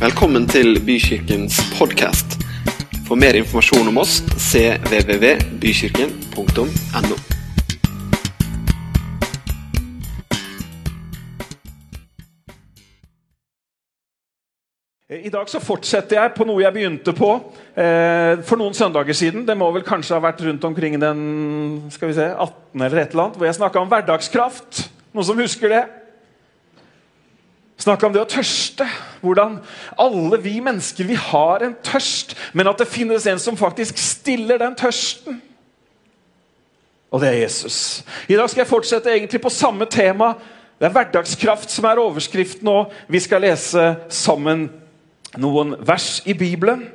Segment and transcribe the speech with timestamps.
[0.00, 2.40] Velkommen til Bykirkens podkast.
[3.04, 7.16] For mer informasjon om oss cvvvbykirken.no.
[15.20, 17.36] I dag så fortsetter jeg på noe jeg begynte på
[17.76, 19.44] eh, for noen søndager siden.
[19.44, 22.80] Det må vel kanskje ha vært rundt omkring den skal vi se, 18.
[22.80, 24.88] eller et eller annet, hvor jeg snakka om hverdagskraft.
[25.12, 25.99] Noen som husker det?
[27.80, 28.84] Snakka om det å tørste.
[29.22, 29.58] Hvordan
[30.00, 34.60] alle vi mennesker vi har en tørst, men at det finnes en som faktisk stiller
[34.60, 35.40] den tørsten.
[37.10, 38.04] Og det er Jesus.
[38.28, 40.34] I dag skal jeg fortsette egentlig på samme tema.
[40.78, 44.68] Det er hverdagskraft som er overskriften, og vi skal lese sammen
[45.40, 46.86] noen vers i Bibelen.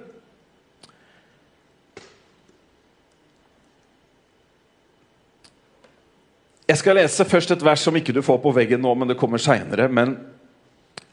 [6.65, 9.20] Jeg skal lese først et vers som ikke du får på veggen nå, men det
[9.20, 9.85] kommer seinere.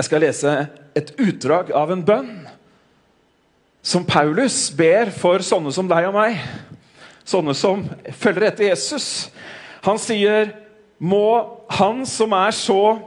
[0.03, 0.53] Jeg skal lese
[0.99, 2.31] et utdrag av en bønn
[3.87, 6.41] som Paulus ber for sånne som deg og meg.
[7.23, 7.85] Sånne som
[8.19, 9.31] følger etter Jesus.
[9.87, 10.57] Han sier,
[10.99, 12.99] 'Må Han som er så'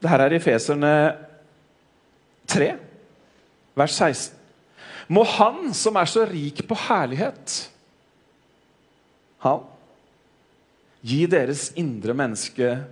[0.00, 1.16] Det her er i Feserne
[2.46, 2.78] 3
[3.74, 4.38] vers 16.
[5.08, 7.68] Må Han som er så rik på herlighet,
[9.40, 9.66] han
[11.02, 12.84] gi deres indre menneske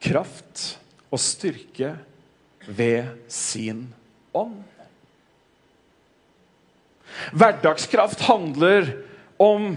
[0.00, 0.78] kraft
[1.12, 1.94] og styrke
[2.66, 3.88] ved sin
[4.32, 4.62] ånd.
[7.32, 8.88] Hverdagskraft handler
[9.36, 9.76] om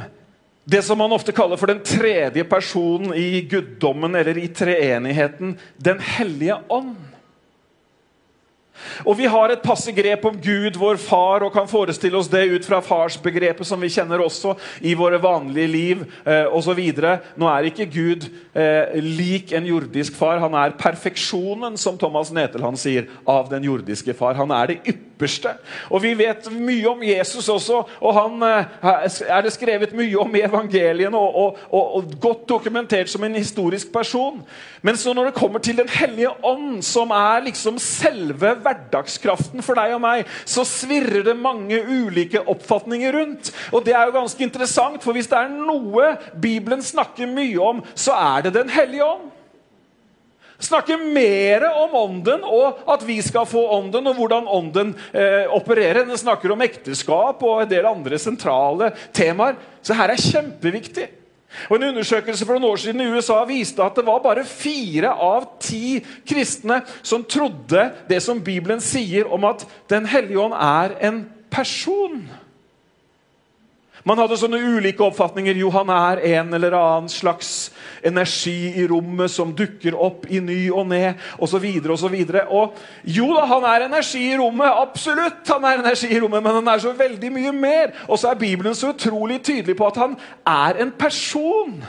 [0.66, 6.00] det som man ofte kaller for den tredje personen i guddommen eller i treenigheten Den
[6.00, 6.96] hellige ånd.
[9.06, 12.46] Og Vi har et passe grep om Gud, vår far, og kan forestille oss det
[12.52, 16.82] ut fra farsbegrepet som vi kjenner også i våre vanlige liv eh, osv.
[17.40, 20.42] Nå er ikke Gud eh, lik en jordisk far.
[20.44, 24.38] Han er perfeksjonen, som Thomas Netelhan sier, av den jordiske far.
[24.40, 25.15] Han er det ypperste.
[25.90, 30.36] Og Vi vet mye om Jesus også, og han eh, er det skrevet mye om
[30.36, 34.42] i evangeliene, og, og, og, og godt dokumentert som en historisk person.
[34.82, 39.78] Men så når det kommer til Den hellige ånd, som er liksom selve hverdagskraften for
[39.80, 43.52] deg og meg, så svirrer det mange ulike oppfatninger rundt.
[43.74, 47.82] Og det er jo ganske interessant, for hvis det er noe Bibelen snakker mye om,
[47.96, 49.35] så er det Den hellige ånd.
[50.60, 56.06] Snakker mer om ånden og at vi skal få ånden, og hvordan ånden eh, opererer.
[56.08, 59.60] Den snakker om ekteskap og en del andre sentrale temaer.
[59.84, 61.10] Så her er kjempeviktig.
[61.70, 65.12] Og En undersøkelse for noen år siden i USA viste at det var bare fire
[65.12, 70.98] av ti kristne som trodde det som Bibelen sier om at Den hellige ånd er
[71.08, 72.26] en person.
[74.06, 75.58] Man hadde sånne ulike oppfatninger.
[75.58, 77.72] Jo, han er en eller annen slags
[78.06, 81.66] energi i rommet som dukker opp i ny og ne, osv.
[81.96, 82.18] osv.
[82.46, 82.78] Og
[83.18, 84.70] jo da, han er energi i rommet.
[84.86, 87.96] Absolutt, han er energi i rommet, men han er så veldig mye mer.
[88.06, 90.14] Og så er Bibelen så utrolig tydelig på at han
[90.46, 91.82] er en person.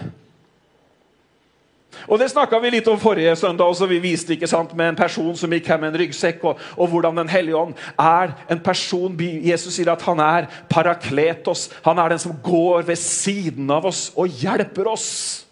[2.08, 3.64] Og Det snakka vi litt om forrige søndag.
[3.64, 6.58] også Vi viste ikke sant, med en person som gikk her med en ryggsekk, og,
[6.76, 11.70] og hvordan Den hellige ånd er en person Jesus sier at han er parakletos.
[11.84, 15.46] Han er den som går ved siden av oss og hjelper oss.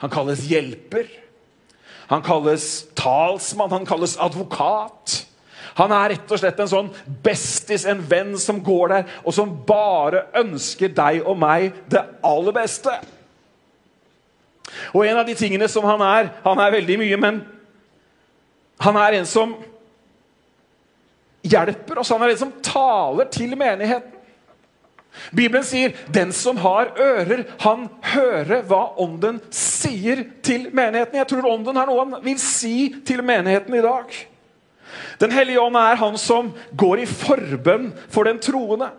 [0.00, 1.08] Han kalles hjelper.
[2.08, 3.70] Han kalles talsmann.
[3.70, 5.26] Han kalles advokat.
[5.78, 6.90] Han er rett og slett en sånn
[7.24, 12.56] bestis, en venn som går der, og som bare ønsker deg og meg det aller
[12.56, 12.96] beste.
[14.94, 17.42] Og en av de tingene som han er Han er veldig mye, men
[18.80, 19.52] han er en som
[21.44, 22.08] hjelper oss.
[22.08, 24.16] Han er en som taler til menigheten.
[25.34, 31.16] Bibelen sier 'den som har ører, han hører hva Ånden sier til menigheten'.
[31.16, 34.04] Jeg tror Ånden har noe han vil si til menigheten i dag.
[35.20, 38.90] Den hellige ånd er han som går i forbønn for den troende.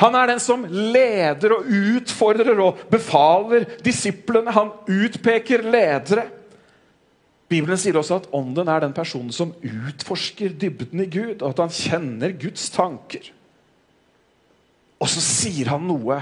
[0.00, 4.54] Han er den som leder og utfordrer og befaler disiplene.
[4.54, 6.26] Han utpeker ledere.
[7.46, 11.62] Bibelen sier også at ånden er den personen som utforsker dybden i Gud, og at
[11.62, 13.30] han kjenner Guds tanker.
[14.98, 16.18] Og så sier han noe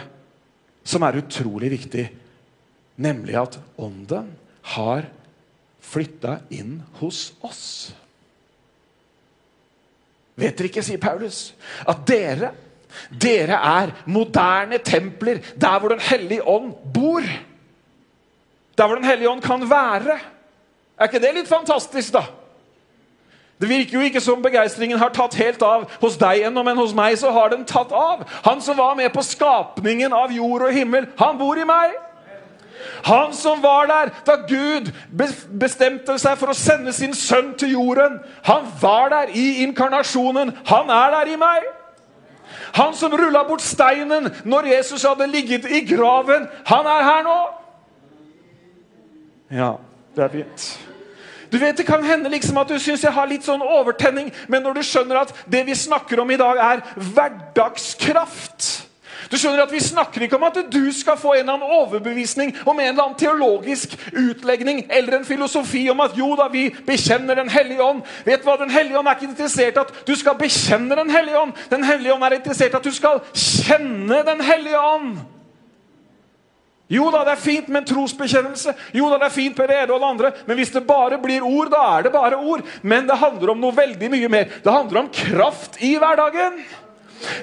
[0.85, 2.09] som er utrolig viktig,
[3.01, 4.35] nemlig at ånden
[4.75, 5.09] har
[5.85, 7.65] flytta inn hos oss.
[10.35, 11.53] Vet dere ikke, sier Paulus,
[11.87, 12.51] at dere
[13.11, 17.23] dere er moderne templer der hvor Den hellige ånd bor.
[18.79, 20.19] Der hvor Den hellige ånd kan være.
[20.99, 22.23] Er ikke det litt fantastisk, da?
[23.61, 26.95] Det virker jo ikke som begeistringen har tatt helt av hos deg ennå, men hos
[26.95, 28.25] meg så har den tatt av.
[28.45, 31.95] Han som var med på skapningen av jord og himmel, han bor i meg.
[33.05, 34.91] Han som var der da Gud
[35.61, 38.19] bestemte seg for å sende sin sønn til jorden.
[38.49, 40.53] Han var der i inkarnasjonen.
[40.69, 41.69] Han er der i meg.
[42.75, 46.49] Han som rulla bort steinen når Jesus hadde ligget i graven.
[46.67, 47.37] Han er her nå.
[49.55, 49.73] Ja,
[50.17, 50.81] det er fint.
[51.53, 54.63] Du vet, Det kan hende liksom at du syns jeg har litt sånn overtenning, men
[54.63, 56.83] når du skjønner at det vi snakker om i dag, er
[57.15, 58.84] hverdagskraft
[59.35, 62.55] du skjønner at Vi snakker ikke om at du skal få en eller annen overbevisning
[62.63, 67.43] om en eller annen teologisk utlegning eller en filosofi om at jo da, vi bekjenner
[67.43, 68.03] Den hellige ånd.
[68.25, 68.57] Vet du hva?
[68.61, 71.55] Den hellige ånd er ikke interessert i at du skal bekjenne Den hellige ånd.
[71.71, 75.17] Den hellige ånd er interessert i at du skal kjenne Den hellige ånd.
[76.95, 78.75] Jo da, det er fint med en trosbekjennelse.
[78.95, 80.31] Jo da, det er fint med det ene og det andre.
[80.47, 82.63] Men hvis det bare blir ord, da er det bare ord.
[82.83, 84.59] Men det handler om noe veldig mye mer.
[84.63, 86.61] Det handler om kraft i hverdagen.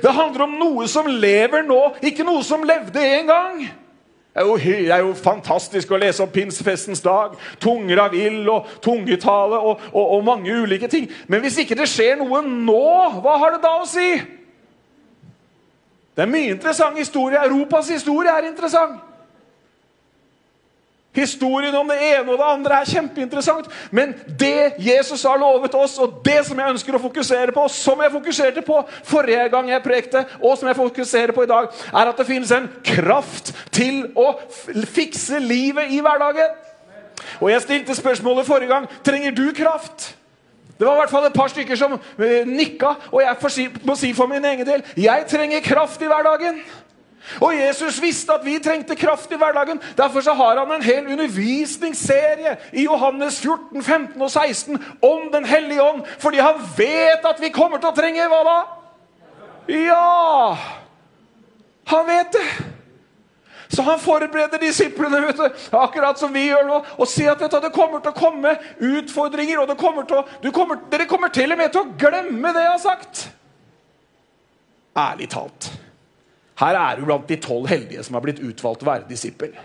[0.02, 3.62] Det handler om noe som lever nå, ikke noe som levde en gang.
[4.32, 7.34] Det er, jo, det er jo fantastisk å lese om pinsefestens dag.
[7.60, 11.10] Tunger av ild og tungetale og, og, og mange ulike ting.
[11.28, 12.86] Men hvis ikke det skjer noe nå,
[13.20, 14.08] hva har det da å si?
[16.16, 17.44] Det er mye interessant historie.
[17.44, 19.11] Europas historie er interessant.
[21.12, 23.66] Historien om det ene og det andre er kjempeinteressant.
[23.92, 28.00] Men det Jesus har lovet oss, og det som jeg ønsker å fokusere på, som
[28.00, 28.78] jeg fokuserte på
[29.10, 32.54] forrige gang jeg prekte, og som jeg fokuserer på i dag, er at det finnes
[32.56, 34.34] en kraft til å
[34.88, 36.56] fikse livet i hverdagen.
[37.42, 40.14] Og jeg stilte spørsmålet forrige gang trenger du kraft.
[40.80, 44.14] Det var i hvert fall et par stykker som eh, nikka, og jeg må si
[44.18, 46.64] for min egen del jeg trenger kraft i hverdagen.
[47.42, 49.82] Og Jesus visste at vi trengte kraft i hverdagen.
[49.98, 55.46] Derfor så har han en hel undervisningsserie i Johannes 14, 15 og 16 om Den
[55.46, 56.04] hellige ånd.
[56.20, 58.60] Fordi han vet at vi kommer til å trenge hva da?
[59.72, 60.56] Ja!
[61.92, 62.48] Han vet det.
[63.72, 67.72] Så han forbereder disiplene vet du, akkurat som vi gjør nå, og sier at det
[67.72, 69.62] kommer til å komme utfordringer.
[69.62, 72.84] og kommer å, kommer, Dere kommer til og med til å glemme det jeg har
[72.84, 73.24] sagt.
[74.98, 75.72] Ærlig talt.
[76.62, 79.56] Her er du blant de tolv heldige som har blitt utvalgt å være disippel.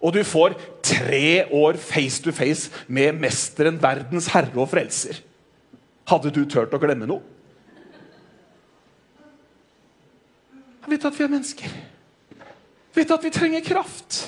[0.00, 0.54] Og du får
[0.86, 5.18] tre år face to face med mesteren, verdens herre og frelser.
[6.08, 7.20] Hadde du turt å glemme noe?
[10.80, 11.74] Jeg vet at vi er mennesker.
[11.74, 14.24] Jeg Vet at vi trenger kraft.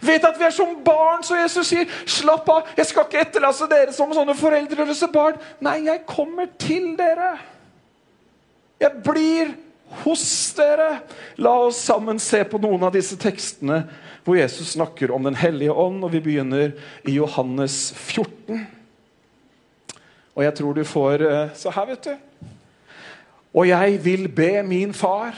[0.00, 3.20] Jeg Vet at vi er som barn, så Jesus sier, 'Slapp av, jeg skal ikke
[3.20, 7.38] etterlasse dere som sånne foreldreløse barn.' Nei, jeg kommer til dere.
[8.80, 9.54] Jeg blir
[10.04, 11.00] hos dere.
[11.36, 13.84] La oss sammen se på noen av disse tekstene
[14.24, 16.04] hvor Jesus snakker om Den hellige ånd.
[16.04, 16.72] og Vi begynner
[17.08, 18.66] i Johannes 14.
[20.34, 22.46] Og jeg tror du får eh, Så her, vet du.
[23.54, 25.34] Og jeg vil be min far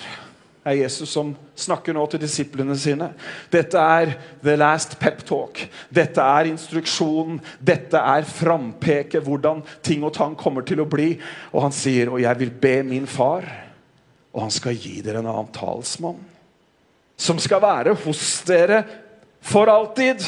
[0.62, 3.08] Det er Jesus som snakker nå til disiplene sine.
[3.50, 4.12] Dette er
[4.44, 5.58] the last pep talk.
[5.90, 7.40] Dette er instruksjonen.
[7.58, 11.16] Dette er frampeket, hvordan ting og tang kommer til å bli.
[11.50, 13.48] Og han sier, og jeg vil be min far
[14.32, 16.20] og han skal gi dere en annen talsmann.
[17.20, 18.82] Som skal være hos dere
[19.44, 20.24] for alltid.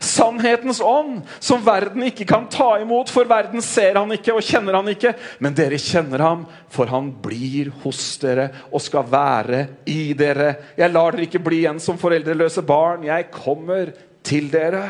[0.00, 4.76] Sannhetens ånd, som verden ikke kan ta imot, for verden ser han ikke og kjenner
[4.76, 5.14] han ikke.
[5.40, 10.52] Men dere kjenner ham, for han blir hos dere og skal være i dere.
[10.76, 13.06] Jeg lar dere ikke bli igjen som foreldreløse barn.
[13.08, 13.94] Jeg kommer
[14.26, 14.84] til dere.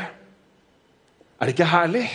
[1.39, 2.07] Er det ikke herlig?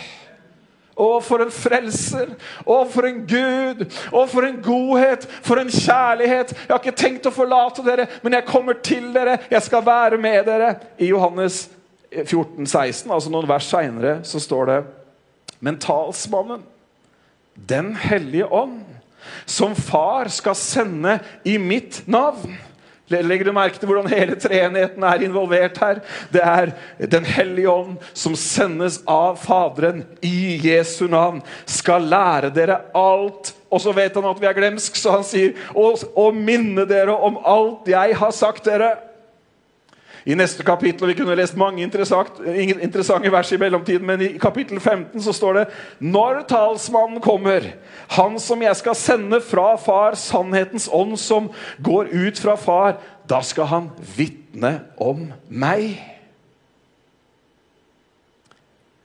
[0.96, 2.30] Å, for en frelser!
[2.64, 3.82] Å, for en Gud!
[4.16, 5.26] Å, for en godhet!
[5.44, 6.54] For en kjærlighet!
[6.56, 9.36] Jeg har ikke tenkt å forlate dere, men jeg kommer til dere.
[9.52, 10.70] Jeg skal være med dere.
[10.96, 11.66] I Johannes
[12.10, 14.78] 14, 16, altså noen vers seinere, så står det
[15.60, 16.64] Men talsmannen,
[17.56, 18.80] Den hellige ånd,
[19.48, 22.56] som far skal sende i mitt navn
[23.06, 26.00] Legger du merke til hvordan hele treenigheten er involvert her?
[26.32, 26.72] Det er
[27.12, 33.54] Den hellige ånd som sendes av Faderen i Jesu navn, skal lære dere alt.
[33.70, 37.14] Og så vet han at vi er glemsk, så han sier og, og minne dere
[37.14, 38.94] om alt jeg har sagt dere.
[40.26, 44.80] I neste kapittel, og Vi kunne lest mange interessante vers i mellomtiden, men i kapittel
[44.80, 45.66] 15 så står det
[46.00, 47.68] Når talsmannen kommer,
[48.08, 51.46] han som jeg skal sende fra far, sannhetens ånd som
[51.78, 55.94] går ut fra far, da skal han vitne om meg.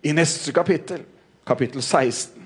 [0.02, 1.06] I neste kapittel,
[1.46, 2.42] kapittel 16,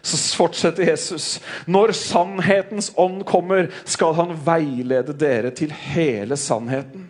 [0.00, 1.40] så fortsetter Jesus.
[1.68, 7.09] Når sannhetens ånd kommer, skal han veilede dere til hele sannheten.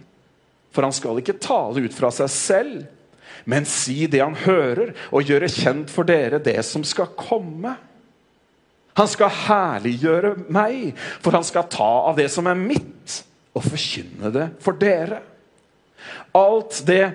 [0.71, 2.81] For han skal ikke tale ut fra seg selv,
[3.49, 7.75] men si det han hører, og gjøre kjent for dere det som skal komme.
[8.99, 13.21] Han skal herliggjøre meg, for han skal ta av det som er mitt,
[13.57, 15.23] og forkynne det for dere.
[16.37, 17.07] Alt det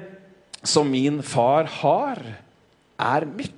[0.66, 2.20] som min far har,
[3.00, 3.54] er mitt.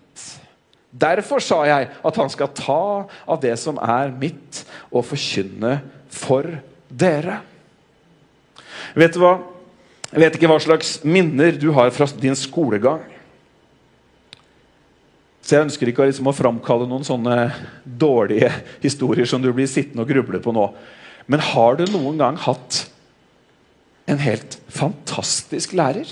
[0.97, 5.77] Derfor sa jeg at han skal ta av det som er mitt, og forkynne
[6.13, 6.57] for
[6.89, 7.41] dere.
[8.97, 9.37] Vet du hva?
[10.07, 13.03] Jeg vet ikke hva slags minner du har fra din skolegang.
[15.43, 17.37] Så jeg ønsker ikke liksom å framkalle noen sånne
[17.83, 18.49] dårlige
[18.83, 20.65] historier som du blir sittende og gruble på nå.
[21.27, 22.85] Men har du noen gang hatt
[24.07, 26.11] en helt fantastisk lærer?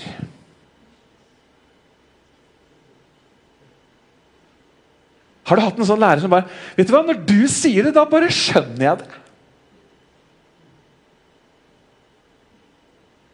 [5.46, 7.94] Har du hatt en sånn lærer som bare Vet du hva, Når du sier det,
[7.96, 9.22] da bare skjønner jeg det.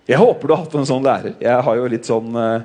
[0.09, 1.35] Jeg håper du har hatt en sånn lærer.
[1.40, 2.64] Jeg har jo litt sånn eh,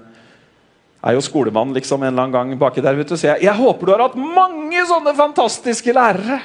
[1.07, 2.97] er jo skolemann liksom en eller annen gang baki der.
[2.97, 3.17] vet du.
[3.17, 6.39] Så jeg, jeg håper du har hatt mange sånne fantastiske lærere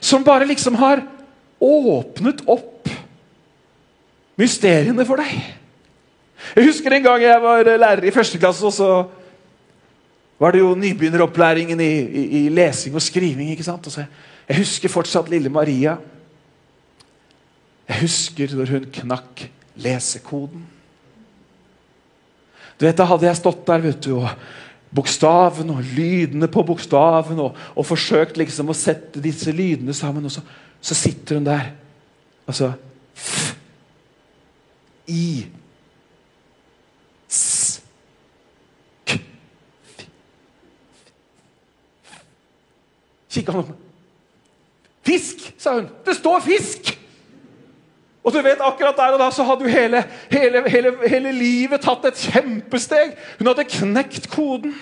[0.00, 1.02] som bare liksom har
[1.58, 2.90] åpnet opp
[4.38, 5.32] mysteriene for deg.
[6.54, 8.90] Jeg husker en gang jeg var lærer i første klasse, og så
[10.38, 13.50] var det jo nybegynneropplæringen i, i, i, lesing og skriving.
[13.50, 13.88] ikke sant?
[13.90, 14.04] Så
[14.46, 15.96] jeg husker fortsatt lille Maria.
[17.88, 20.66] Jeg husker når hun knakk lesekoden.
[22.78, 24.28] Du vet, Da hadde jeg stått der vet du, og
[24.94, 30.24] bokstaven og lydene på bokstaven og, og, forsøkt liksom å sette disse lydene sammen.
[30.24, 30.44] Og så,
[30.80, 31.72] så sitter hun der.
[32.48, 32.72] Altså
[33.16, 33.54] F.
[35.08, 35.46] I.
[37.28, 37.80] S.
[39.08, 39.18] K.
[43.28, 43.74] Kikka han opp.
[45.08, 45.88] Fisk, sa hun.
[46.04, 46.97] Det står fisk!
[48.26, 51.82] Og du vet, akkurat der og da så hadde jo hele, hele, hele, hele livet
[51.84, 53.14] tatt et kjempesteg.
[53.38, 54.74] Hun hadde knekt koden.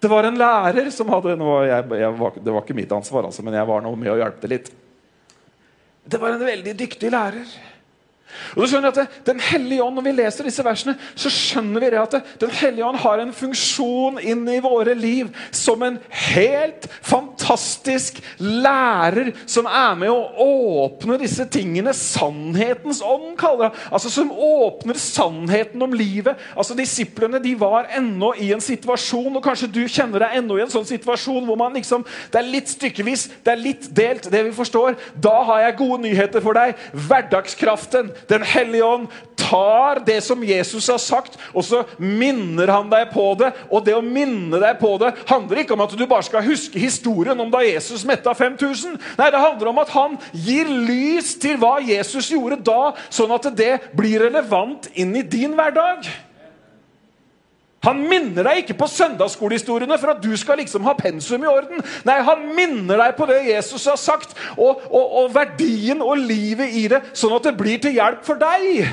[0.00, 3.44] Det var en lærer som hadde jeg, jeg var, Det var ikke mitt ansvar, altså,
[3.44, 4.70] men jeg var nå med å hjelpe litt.
[6.10, 7.48] Det var en veldig dyktig lærer.
[8.54, 11.90] Og du skjønner at Den hellige ånd, Når vi leser disse versene, så skjønner vi
[12.00, 15.98] at Den hellige ånd har en funksjon inn i våre liv som en
[16.30, 20.46] helt fantastisk lærer som er med å
[20.86, 21.94] åpne disse tingene.
[21.96, 23.86] Sannhetens ånd, kaller det.
[23.90, 26.38] Altså Som åpner sannheten om livet.
[26.56, 30.64] Altså Disiplene de var ennå i en situasjon, og kanskje du kjenner deg ennå i
[30.64, 34.44] en sånn situasjon hvor man liksom, det er litt stykkevis, det er litt delt, det
[34.48, 34.96] vi forstår.
[35.14, 36.78] Da har jeg gode nyheter for deg.
[37.08, 39.08] Hverdagskraften den hellige ånd
[39.40, 43.50] tar det som Jesus har sagt, og så minner han deg på det.
[43.70, 46.80] Og det å minne deg på det handler ikke om at du bare skal huske
[46.80, 48.98] historien om da Jesus metta 5000.
[49.18, 53.50] Nei, det handler om at han gir lys til hva Jesus gjorde da, sånn at
[53.56, 56.06] det blir relevant inn i din hverdag.
[57.86, 61.80] Han minner deg ikke på søndagsskolehistoriene for at du skal liksom ha pensum i orden.
[62.04, 66.76] Nei, han minner deg på det Jesus har sagt, og, og, og verdien og livet
[66.76, 68.84] i det, sånn at det blir til hjelp for deg.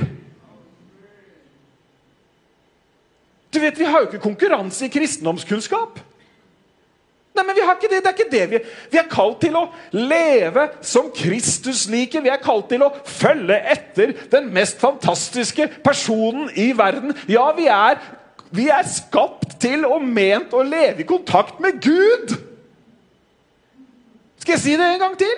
[3.52, 6.00] Du vet, Vi har jo ikke konkurranse i kristendomskunnskap.
[7.36, 8.00] Nei, men Vi har ikke det.
[8.04, 8.60] det er ikke det vi,
[8.92, 12.24] vi er kalt til å leve som Kristus liker.
[12.24, 17.14] Vi er kalt til å følge etter den mest fantastiske personen i verden.
[17.30, 18.00] Ja, vi er
[18.52, 22.36] vi er skapt til og ment å leve i kontakt med Gud.
[24.40, 25.34] Skal jeg si det en gang til?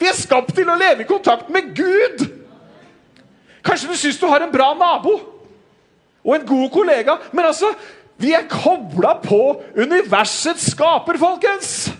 [0.00, 2.24] Vi er skapt til å leve i kontakt med Gud.
[3.64, 5.18] Kanskje du syns du har en bra nabo
[6.24, 7.74] og en god kollega, men altså
[8.14, 11.90] Vi er kobla på universets skaper, folkens.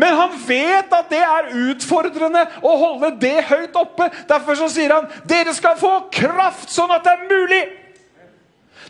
[0.00, 4.08] Men han vet at det er utfordrende å holde det høyt oppe.
[4.30, 7.60] Derfor så sier han dere skal få kraft sånn at det er mulig.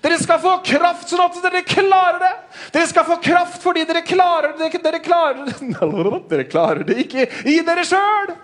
[0.05, 2.33] Dere skal få kraft sånn at dere klarer det.
[2.75, 4.69] Dere skal få kraft fordi dere klarer det.
[4.85, 5.59] Dere klarer det,
[6.33, 8.35] dere klarer det ikke i dere sjøl.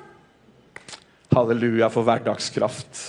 [1.31, 3.03] Halleluja for hverdagskraft.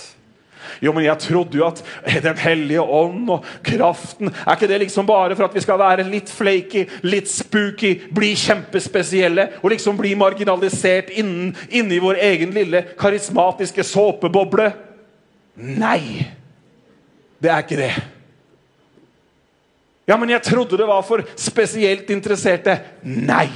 [0.82, 1.80] Jo, men jeg trodde jo at
[2.22, 6.06] Den hellige ånd og kraften Er ikke det liksom bare for at vi skal være
[6.06, 12.84] litt flaky, litt spooky, bli kjempespesielle og liksom bli marginalisert innen, inni vår egen lille
[12.98, 14.70] karismatiske såpeboble?
[15.62, 16.30] Nei,
[17.42, 17.92] det er ikke det.
[20.06, 22.80] Ja, men jeg trodde det var for spesielt interesserte.
[23.02, 23.48] Nei!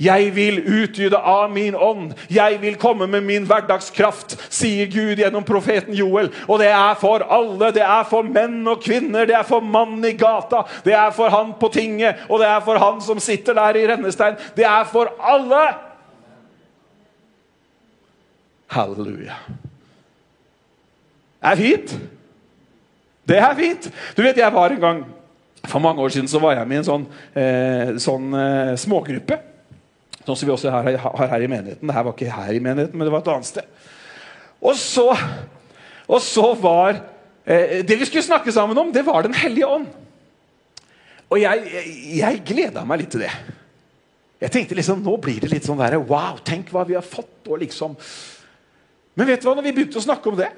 [0.00, 2.14] Jeg vil utgyde av min ånd.
[2.30, 6.32] Jeg vil komme med min hverdagskraft, sier Gud gjennom profeten Joel.
[6.48, 7.70] Og det er for alle.
[7.74, 11.30] Det er for menn og kvinner, det er for mannen i gata, det er for
[11.30, 14.38] han på tinget, og det er for han som sitter der i rennestein.
[14.56, 15.62] Det er for alle!
[18.74, 19.38] Halleluja.
[21.44, 21.94] Er fint.
[23.28, 23.88] Det er fint!
[24.16, 25.02] Du vet, jeg var en gang
[25.64, 27.04] For mange år siden så var jeg med i en sånn,
[27.40, 29.38] eh, sånn eh, smågruppe.
[30.26, 31.88] Sånn som vi også har, har her i menigheten.
[31.88, 33.86] Det her var ikke her i menigheten, men det var et annet sted.
[34.60, 35.06] Og så,
[36.04, 36.98] og så var
[37.48, 39.88] eh, Det vi skulle snakke sammen om, det var Den hellige ånd.
[41.32, 43.32] Og jeg, jeg, jeg gleda meg litt til det.
[44.44, 47.40] Jeg tenkte liksom, Nå blir det litt sånn der, Wow, tenk hva vi har fått.
[47.48, 47.96] og liksom...
[49.16, 50.50] Men vet du hva, når vi begynte å snakke om det,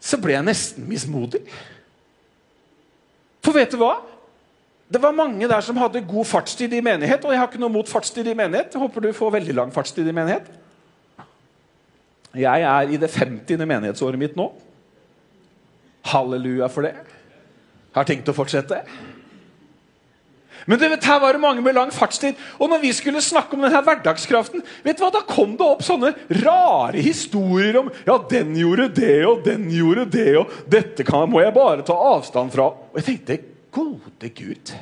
[0.00, 1.42] så ble jeg nesten mismodig.
[3.44, 3.98] For vet du hva?
[4.90, 7.22] Det var mange der som hadde god fartstid i menighet.
[7.24, 8.72] Og jeg har ikke noe mot fartstid i menighet.
[8.74, 10.48] Jeg håper du får veldig lang fartstid i menighet.
[12.34, 13.66] Jeg er i det 50.
[13.66, 14.48] menighetsåret mitt nå.
[16.10, 16.94] Halleluja for det.
[16.96, 18.82] Jeg Har tenkt å fortsette.
[20.70, 22.38] Men du vet, her var det mange med lang fartstid.
[22.62, 25.82] Og når vi skulle snakke om denne hverdagskraften, vet du hva, da kom det opp
[25.82, 26.12] sånne
[26.44, 31.42] rare historier om Ja, den gjorde det, og den gjorde det, og dette kan, må
[31.42, 32.70] jeg bare ta avstand fra.
[32.70, 33.40] Og jeg tenkte
[33.74, 34.72] Gode Gud.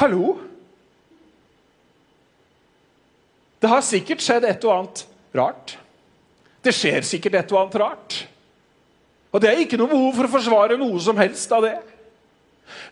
[0.00, 0.34] Hallo?
[3.60, 5.76] Det har sikkert skjedd et og annet rart.
[6.64, 8.24] Det skjer sikkert et og annet rart.
[9.34, 11.74] Og det er ikke noe behov for å forsvare noe som helst av det.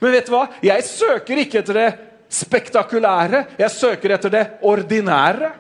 [0.03, 0.47] Men vet du hva?
[0.65, 1.91] Jeg søker ikke etter det
[2.33, 3.45] spektakulære.
[3.61, 5.53] Jeg søker etter det ordinære.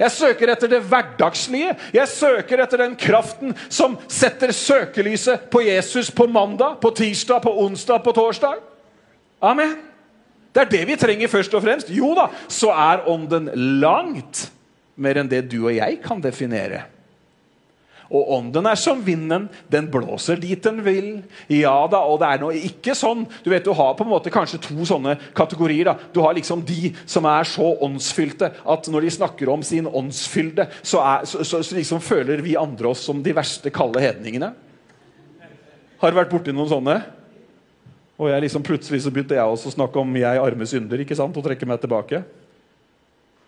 [0.00, 1.76] Jeg søker etter det hverdagslige.
[1.94, 7.52] Jeg søker etter den kraften som setter søkelyset på Jesus på mandag, på tirsdag, på
[7.62, 8.58] onsdag, på torsdag.
[9.42, 9.76] Amen.
[10.52, 11.92] Det er det vi trenger først og fremst.
[11.92, 14.48] Jo da, så er ånden langt
[15.00, 16.82] mer enn det du og jeg kan definere.
[18.12, 19.46] Og ånden er som vinden.
[19.72, 21.06] Den blåser dit den vil.
[21.48, 24.32] Ja da, og det er noe ikke sånn Du vet, du har på en måte
[24.32, 25.88] kanskje to sånne kategorier.
[25.88, 25.96] da.
[26.12, 30.68] Du har liksom de som er så åndsfylte at når de snakker om sin åndsfylde,
[30.82, 34.52] så, er, så, så, så liksom føler vi andre oss som de verste kalde hedningene.
[36.02, 37.00] Har du vært borti noen sånne?
[38.20, 41.16] Og jeg liksom plutselig så begynte jeg også å snakke om jeg arme synder ikke
[41.18, 42.22] sant, og trekke meg tilbake.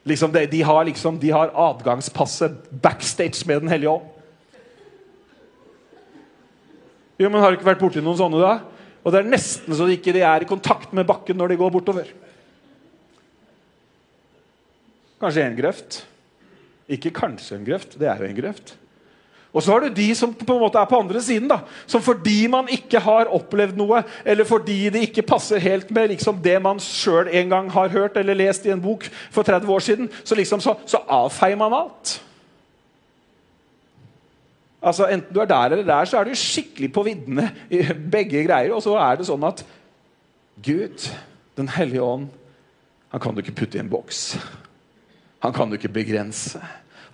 [0.08, 4.10] Liksom de, de, har liksom, de har adgangspasset backstage med Den hellige ånd.
[7.18, 8.54] Jo, men Har du ikke vært borti noen sånne, da?
[9.04, 11.74] Og Det er nesten så de ikke er i kontakt med bakken når de går
[11.74, 12.08] bortover.
[15.20, 16.00] Kanskje en grøft.
[16.90, 18.74] Ikke kanskje en grøft, det er jo en grøft.
[19.54, 21.46] Og så har du de som på en måte er på andre siden.
[21.48, 26.10] da, Som fordi man ikke har opplevd noe, eller fordi det ikke passer helt med
[26.10, 29.70] liksom det man sjøl en gang har hørt eller lest i en bok for 30
[29.70, 32.18] år siden, så, liksom så, så avfeier man alt.
[34.84, 37.80] Altså, Enten du er der eller der, så er du skikkelig på viddene i
[38.12, 38.74] begge greier.
[38.76, 39.64] Og så er det sånn at
[40.64, 41.08] Gud,
[41.54, 42.30] Den hellige ånd,
[43.14, 44.34] han kan du ikke putte i en boks.
[45.44, 46.58] Han kan du ikke begrense.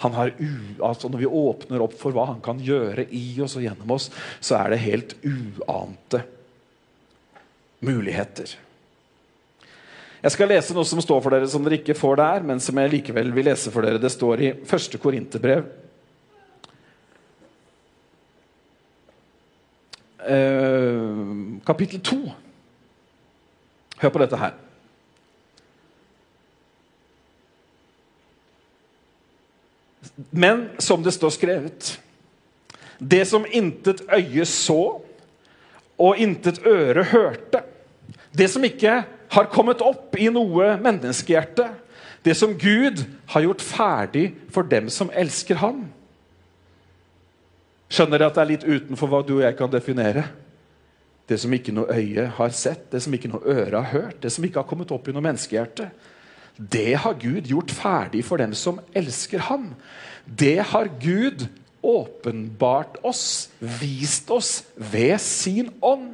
[0.01, 3.59] Han har u, altså Når vi åpner opp for hva han kan gjøre i oss
[3.59, 4.09] og gjennom oss,
[4.41, 6.23] så er det helt uante
[7.85, 8.55] muligheter.
[10.21, 12.81] Jeg skal lese noe som står for dere som dere ikke får der, men som
[12.81, 14.01] jeg likevel vil lese for dere.
[14.01, 14.97] Det står i 1.
[15.01, 15.69] Korinterbrev
[20.29, 22.19] eh, kapittel 2.
[24.01, 24.57] Hør på dette her.
[30.31, 32.01] Men som det står skrevet
[33.01, 35.01] Det som intet øye så,
[36.01, 37.63] og intet øre hørte,
[38.37, 41.67] det som ikke har kommet opp i noe menneskehjerte,
[42.25, 45.87] det som Gud har gjort ferdig for dem som elsker ham
[47.91, 50.29] Skjønner dere at det er litt utenfor hva du og jeg kan definere?
[51.31, 54.33] Det som ikke noe øye har sett, det som ikke noe øre har hørt, det
[54.35, 55.91] som ikke har kommet opp i noe menneskehjerte.
[56.59, 59.73] Det har Gud gjort ferdig for dem som elsker ham.
[60.27, 61.47] Det har Gud
[61.83, 66.13] åpenbart oss, vist oss ved sin ånd.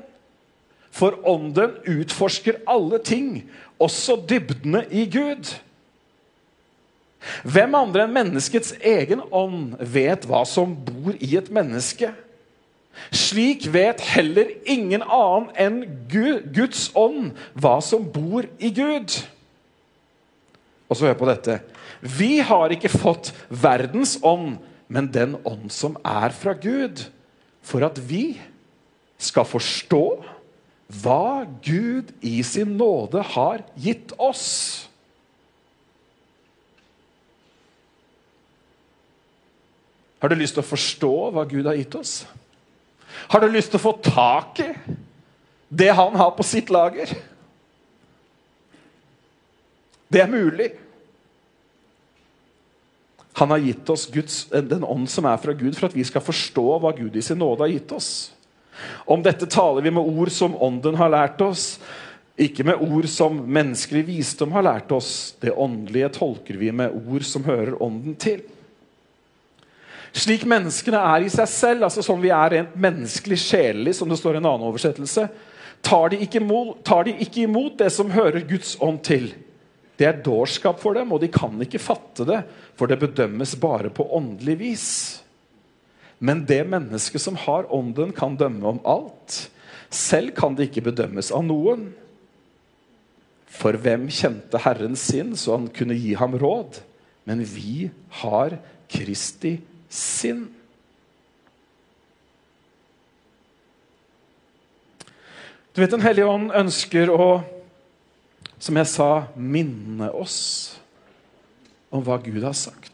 [0.97, 3.43] For ånden utforsker alle ting,
[3.83, 5.51] også dybdene i Gud.
[7.43, 12.13] Hvem andre enn menneskets egen ånd vet hva som bor i et menneske?
[13.13, 19.19] Slik vet heller ingen annen enn Guds ånd hva som bor i Gud.
[20.87, 21.59] Og så hør på dette.
[22.01, 24.57] Vi har ikke fått verdens ånd,
[24.89, 27.03] men den ånd som er fra Gud,
[27.67, 28.39] for at vi
[29.19, 30.05] skal forstå
[31.03, 34.86] hva Gud i sin nåde har gitt oss.
[40.27, 42.25] Har du lyst til å forstå hva Gud har gitt oss?
[43.31, 44.73] Har du lyst til å få tak i
[45.71, 47.13] det han har på sitt lager?
[50.11, 50.67] Det er mulig.
[53.39, 56.27] Han har gitt oss Guds, den ånd som er fra Gud, for at vi skal
[56.27, 58.11] forstå hva Gud i sin nåde har gitt oss.
[59.07, 61.77] Om dette taler vi med ord som Ånden har lært oss,
[62.37, 65.37] Ikke med ord som menneskelig visdom har lært oss.
[65.41, 68.43] Det åndelige tolker vi med ord som hører ånden til.
[70.17, 74.17] Slik menneskene er i seg selv, altså sånn vi er rent menneskelig sjelelig, som det
[74.17, 75.27] står i en annen oversettelse,
[75.85, 79.29] tar de, imot, tar de ikke imot det som hører Guds ånd til.
[80.01, 82.41] Det er dårskap for dem, og de kan ikke fatte det,
[82.77, 84.89] for det bedømmes bare på åndelig vis.
[86.19, 89.51] Men det mennesket som har ånden, kan dømme om alt.
[89.93, 91.91] Selv kan det ikke bedømmes av noen.
[93.53, 96.81] For hvem kjente Herren sin, så han kunne gi ham råd?
[97.29, 97.91] Men vi
[98.23, 98.57] har
[98.89, 99.59] Kristi
[99.97, 100.47] sinn.
[105.77, 107.43] Du vet, Den hellige ånd ønsker å,
[108.57, 110.39] som jeg sa, minne oss
[111.93, 112.93] om hva Gud har sagt.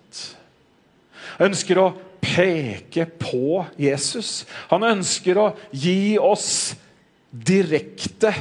[1.37, 4.43] Han ønsker å peke på Jesus.
[4.71, 6.75] Han ønsker å gi oss
[7.33, 8.35] direkte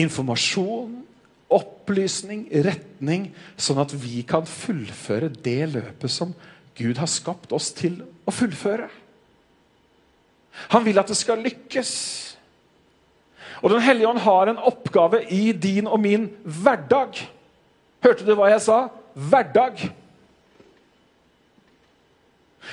[0.00, 1.00] informasjon,
[1.90, 6.34] opplysning, retning, sånn at vi kan fullføre det løpet som
[6.78, 8.86] Gud har skapt oss til å fullføre.
[10.70, 11.90] Han vil at det skal lykkes.
[13.60, 17.18] Og Den hellige ånd har en oppgave i din og min hverdag.
[18.04, 18.86] Hørte du hva jeg sa?
[19.14, 19.90] Hverdag.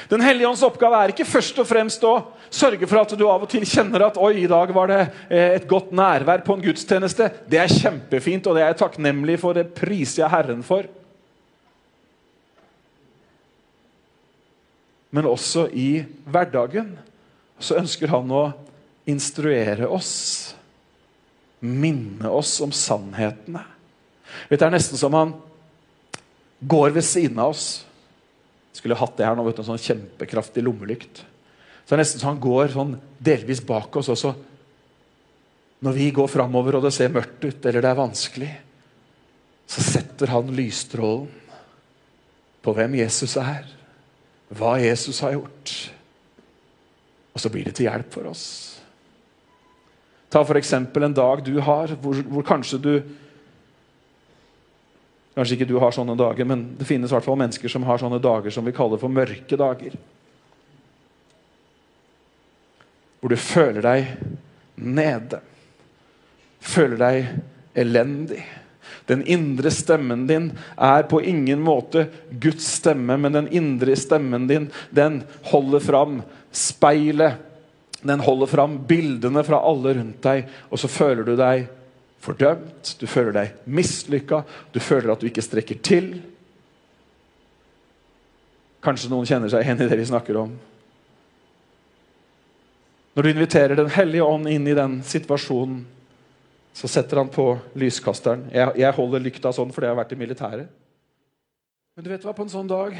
[0.09, 2.13] Den hellige ånds oppgave er ikke først og fremst å
[2.53, 5.55] sørge for at du av og til kjenner at oi, i dag var det eh,
[5.57, 7.29] et godt nærvær på en gudstjeneste.
[7.49, 9.57] Det er kjempefint, og det er jeg takknemlig for.
[9.57, 10.87] Det priser jeg Herren for.
[15.15, 16.93] Men også i hverdagen
[17.63, 18.43] så ønsker han å
[19.07, 20.13] instruere oss.
[21.63, 23.63] Minne oss om sannhetene.
[24.51, 25.33] Vet, det er nesten som han
[26.59, 27.86] går ved siden av oss
[28.87, 31.19] skulle hatt det her nå, vet du, en sånn kjempekraftig lommelykt.
[31.83, 34.33] Så det er nesten så han går sånn delvis bak oss også.
[35.83, 38.53] Når vi går framover og det ser mørkt ut eller det er vanskelig,
[39.67, 41.27] så setter han lysstrålen
[42.63, 43.67] på hvem Jesus er,
[44.55, 45.75] hva Jesus har gjort.
[47.35, 48.45] Og så blir det til hjelp for oss.
[50.31, 50.73] Ta f.eks.
[50.79, 52.93] en dag du har hvor, hvor kanskje du
[55.37, 57.99] Kanskje ikke du har sånne dager, men det finnes i hvert fall mennesker som har
[58.01, 59.93] sånne dager som vi kaller for mørke dager.
[63.21, 64.09] Hvor du føler deg
[64.81, 65.43] nede.
[66.57, 67.29] Føler deg
[67.77, 68.41] elendig.
[69.05, 74.71] Den indre stemmen din er på ingen måte Guds stemme, men den indre stemmen din
[74.89, 75.21] den
[75.53, 77.37] holder fram speilet.
[78.01, 81.69] Den holder fram bildene fra alle rundt deg, og så føler du deg
[82.23, 84.41] fordømt, du føler deg mislykka,
[84.73, 86.09] du føler at du ikke strekker til.
[88.83, 90.55] Kanskje noen kjenner seg igjen i det vi snakker om.
[93.17, 95.85] Når du inviterer Den hellige ånd inn i den situasjonen,
[96.77, 98.43] så setter han på lyskasteren.
[98.53, 100.67] Jeg, jeg holder lykta sånn fordi jeg har vært i militæret.
[101.97, 102.93] Men du vet hva, på en sånn dag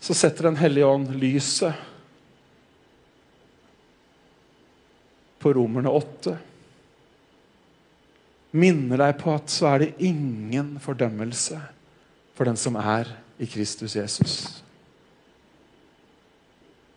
[0.00, 1.74] så setter Den hellige ånd lyset
[5.42, 6.36] på Romerne åtte
[8.50, 11.58] minner deg på at så er det ingen fordømmelse
[12.36, 13.10] for den som er
[13.40, 14.34] i Kristus Jesus.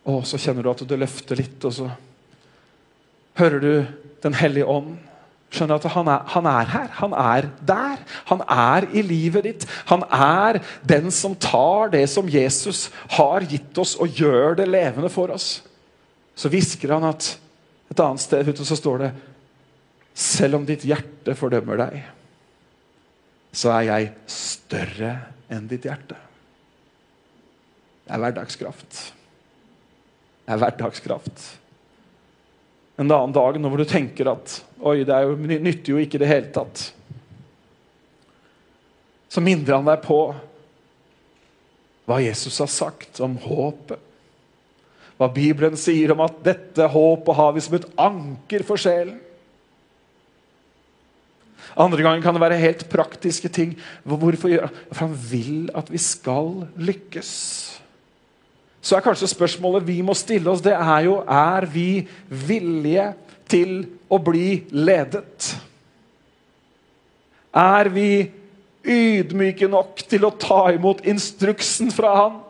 [0.04, 1.90] Og så kjenner du at du løfter litt, og så
[3.40, 3.74] hører du
[4.24, 4.94] Den hellige ånd.
[5.52, 6.86] Skjønner at han er, han er her.
[6.96, 7.98] Han er der.
[8.30, 9.66] Han er i livet ditt.
[9.90, 12.86] Han er den som tar det som Jesus
[13.18, 15.58] har gitt oss, og gjør det levende for oss.
[16.32, 17.34] Så hvisker han at
[17.92, 19.12] et annet sted ute så står det
[20.14, 21.98] selv om ditt hjerte fordømmer deg,
[23.54, 25.12] så er jeg større
[25.52, 26.16] enn ditt hjerte.
[28.04, 28.98] Det er hverdagskraft.
[30.44, 31.44] Det er hverdagskraft.
[33.00, 36.30] En annen dag når du tenker at oi, det jo, nytter jo ikke i det
[36.30, 36.86] hele tatt.
[39.34, 40.18] Så minner han deg på
[42.04, 43.98] hva Jesus har sagt om håpet.
[45.18, 49.16] Hva Bibelen sier om at dette håpet har vi som et anker for sjelen.
[51.76, 53.74] Andre ganger kan det være helt praktiske ting.
[54.04, 57.30] Hvorfor gjør For han vil at vi skal lykkes.
[58.84, 63.14] Så er kanskje spørsmålet vi må stille oss, det er jo Er vi villige
[63.48, 65.54] til å bli ledet?
[67.54, 68.30] Er vi
[68.84, 72.40] ydmyke nok til å ta imot instruksen fra han?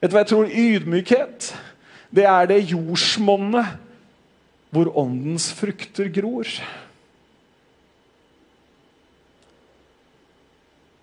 [0.00, 1.52] Vet du hva jeg tror ydmykhet
[2.10, 3.78] det er det jordsmonnet
[4.70, 6.48] hvor åndens frukter gror.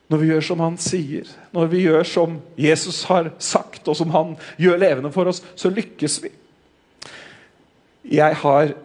[0.07, 4.13] Når vi gjør som han sier, når vi gjør som Jesus har sagt, og som
[4.15, 6.33] han gjør levende for oss, så lykkes vi.
[8.17, 8.75] Jeg har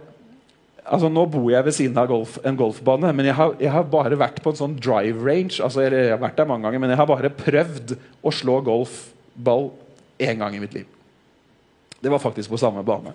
[0.82, 3.84] Altså Nå bor jeg ved siden av golf, en golfbane, men jeg har, jeg har,
[3.86, 5.60] bare vært på en sånn drive range.
[5.62, 9.70] Altså jeg har vært der mange ganger, Men jeg har bare prøvd å slå golfball
[10.18, 10.90] én gang i mitt liv.
[12.02, 13.14] Det var faktisk på samme bane.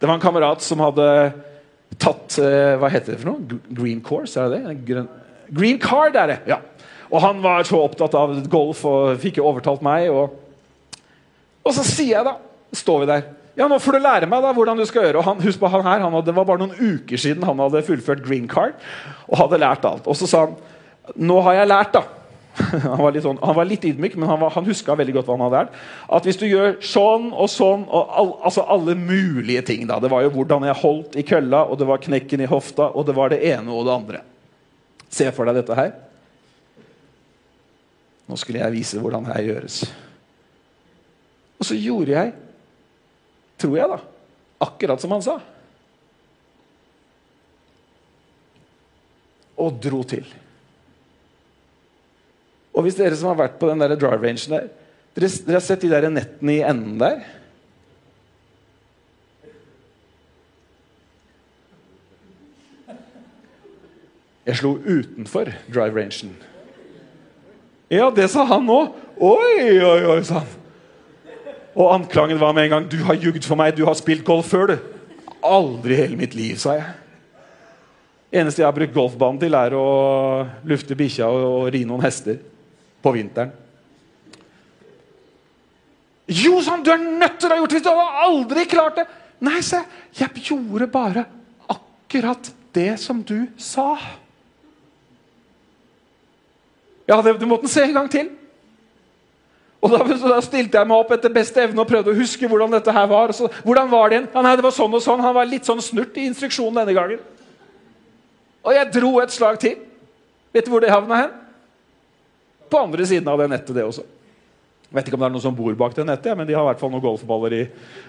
[0.00, 1.06] Det var en kamerat som hadde
[2.00, 3.60] tatt uh, Hva heter det for noe?
[3.76, 4.38] Green course?
[4.40, 5.06] er det det?
[5.52, 6.38] Green card er det!
[6.48, 6.60] ja.
[7.10, 10.06] Og han var så opptatt av golf og fikk jo overtalt meg.
[10.14, 10.36] Og,
[11.66, 12.38] og så sier jeg, da
[12.70, 13.24] Står vi der
[13.58, 15.20] ja, nå får du lære meg da hvordan du skal gjøre.
[15.20, 17.58] Og han, husk på han her, han hadde, Det var bare noen uker siden han
[17.60, 18.78] hadde fullført green card
[19.26, 20.06] og hadde lært alt.
[20.06, 20.54] Og så sa han
[21.18, 22.19] Nå har jeg lært, da.
[22.82, 25.36] Han var sånn, han var litt ydmyk, men han, var, han huska veldig godt hva
[25.36, 25.76] han hadde lært.
[26.12, 30.10] At hvis du gjør sånn og sånn og all, altså alle mulige ting da, Det
[30.10, 33.16] var jo hvordan jeg holdt i kølla, og det var knekken i hofta, og det
[33.16, 34.22] var det ene og det andre.
[35.10, 35.94] Se for deg dette her.
[38.30, 39.80] Nå skulle jeg vise hvordan det her gjøres.
[41.60, 42.36] Og så gjorde jeg
[43.60, 43.98] Tror jeg, da.
[44.64, 45.34] Akkurat som han sa.
[49.60, 50.24] Og dro til.
[52.74, 54.68] Og hvis dere som har vært på den der drive rangen der
[55.16, 57.24] dere, dere, har sett de der nettene i enden der?
[64.46, 66.38] Jeg slo utenfor drive rangen.
[67.90, 68.94] Ja, det sa han òg.
[69.20, 70.56] Oi, oi, oi, sa han.
[71.74, 73.76] Og anklangen var med en gang 'Du har jugd for meg.
[73.76, 74.78] Du har spilt golf før, du.'
[75.42, 76.84] Aldri i hele mitt liv, sa jeg.
[78.32, 82.38] eneste jeg har brukt golfbanen til, er å lufte bikkja og, og ri noen hester
[83.02, 83.52] på vinteren.
[86.30, 87.82] Jo, han, du er nødt til å ha gjort det!
[87.82, 89.06] Du hadde aldri klart det!
[89.42, 89.80] Nei, se.
[90.14, 91.24] Jeg gjorde bare
[91.72, 93.96] akkurat det som du sa.
[97.08, 98.28] Ja, det, du måtte se en gang til.
[99.80, 102.76] Og da, da, stilte jeg meg opp etter beste evne og prøvde å huske hvordan
[102.76, 103.32] dette her var.
[103.34, 104.30] Så, hvordan var det igjen?
[104.34, 105.22] Ja, nei, det var sånn og sånn.
[105.24, 107.22] Han var litt sånn snurt i instruksjonen denne gangen.
[108.60, 109.78] Og jeg dro et slag til.
[110.54, 111.32] Vet du hvor det havna hen?
[112.70, 114.06] På andre siden av det nettet, det også.
[114.90, 116.64] Jeg vet ikke om det er noen som bor bak det nettet, men de har
[116.64, 117.64] i hvert fall noen golfballer i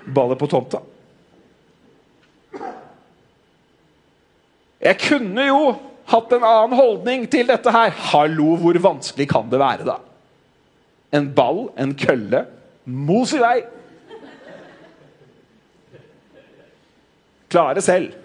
[0.05, 0.81] ballet på tomta.
[4.81, 5.65] Jeg kunne jo
[6.09, 7.91] hatt en annen holdning til dette her.
[8.11, 9.99] Hallo, hvor vanskelig kan det være, da?
[11.11, 12.45] en ball, en kølle.
[12.85, 13.57] Mos i vei!
[17.51, 18.15] Klare selv.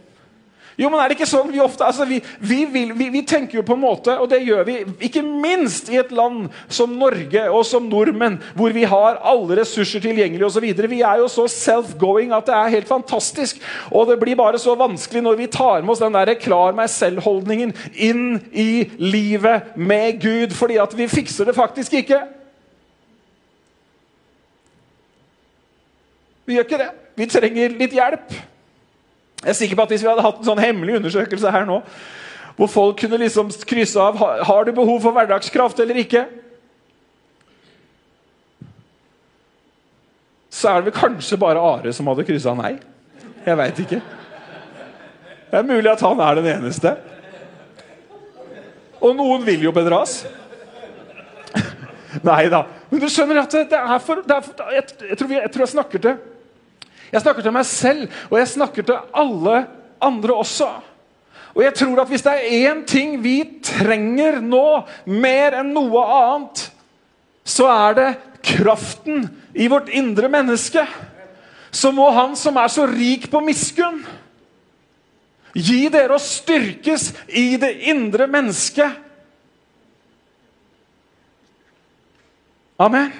[0.77, 3.57] Jo, men er det ikke sånn vi ofte altså vi, vi, vil, vi, vi, tenker
[3.59, 4.75] jo på en måte, og det gjør vi
[5.09, 10.03] ikke minst i et land som Norge og som nordmenn, hvor vi har alle ressurser
[10.05, 10.67] tilgjengelig osv.
[10.77, 13.63] Vi er jo så self-going at det er helt fantastisk.
[13.89, 16.93] Og det blir bare så vanskelig når vi tar med oss den der 'klar meg
[16.93, 22.21] selv'-holdningen inn i livet med Gud, fordi at vi fikser det faktisk ikke.
[26.47, 26.91] Vi gjør ikke det.
[27.17, 28.37] Vi trenger litt hjelp.
[29.43, 31.81] Jeg er sikker på at Hvis vi hadde hatt en sånn hemmelig undersøkelse her nå,
[32.57, 34.17] hvor folk kunne liksom krysse av
[34.49, 36.23] har du behov for hverdagskraft eller ikke,
[40.57, 42.79] så er det vel kanskje bare Are som hadde kryssa nei.
[43.45, 43.99] Jeg veit ikke.
[45.51, 46.95] Det er mulig at han er den eneste.
[49.05, 50.23] Og noen vil jo bedras.
[52.27, 52.63] Nei da.
[52.89, 55.67] Men du skjønner at det er for, det er for jeg, jeg, tror jeg, tror
[55.67, 56.17] jeg snakker til
[57.13, 59.63] jeg snakker til meg selv, og jeg snakker til alle
[60.03, 60.69] andre også.
[61.57, 66.03] Og jeg tror at Hvis det er én ting vi trenger nå, mer enn noe
[66.05, 66.67] annet,
[67.47, 68.11] så er det
[68.45, 70.85] kraften i vårt indre menneske.
[71.71, 74.05] Så må Han som er så rik på miskunn,
[75.57, 79.03] gi dere å styrkes i det indre mennesket.
[82.77, 83.13] Amen.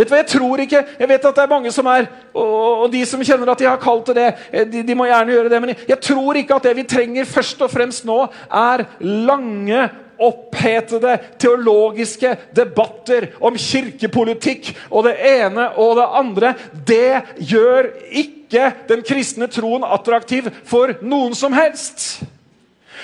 [0.00, 2.84] Vet du hva, Jeg tror ikke, jeg vet at det er mange som er Og,
[2.84, 5.34] og de som kjenner at de har kalt til det, eh, de, de, må gjerne
[5.34, 5.58] gjøre det.
[5.60, 9.82] Men jeg tror ikke at det vi trenger først og fremst nå, er lange
[10.20, 16.52] opphetede teologiske debatter om kirkepolitikk og det ene og det andre.
[16.86, 17.88] Det gjør
[18.22, 22.20] ikke den kristne troen attraktiv for noen som helst.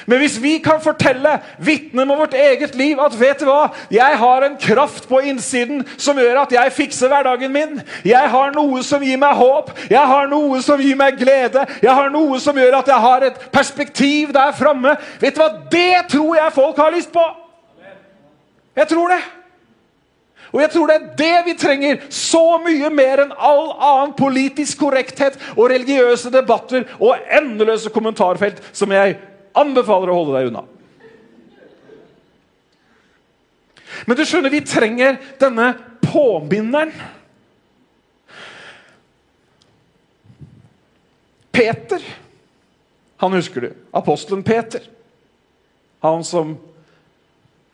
[0.07, 4.19] Men hvis vi kan fortelle, vitne med vårt eget liv, at vet du hva, jeg
[4.21, 7.81] har en kraft på innsiden som gjør at jeg fikser hverdagen min.
[8.05, 11.65] Jeg har noe som gir meg håp, jeg har noe som gir meg glede.
[11.83, 14.97] Jeg har noe som gjør at jeg har et perspektiv der framme.
[15.23, 17.25] Vet du hva, det tror jeg folk har lyst på.
[18.77, 19.23] Jeg tror det.
[20.53, 24.79] Og jeg tror det er det vi trenger, så mye mer enn all annen politisk
[24.81, 29.19] korrekthet og religiøse debatter og endeløse kommentarfelt som jeg
[29.57, 30.65] Anbefaler å holde deg unna.
[34.07, 35.71] Men du skjønner, vi trenger denne
[36.05, 36.93] påminneren.
[41.57, 42.03] Peter.
[43.17, 43.71] Han husker du.
[43.97, 44.85] Apostelen Peter.
[46.05, 46.59] Han som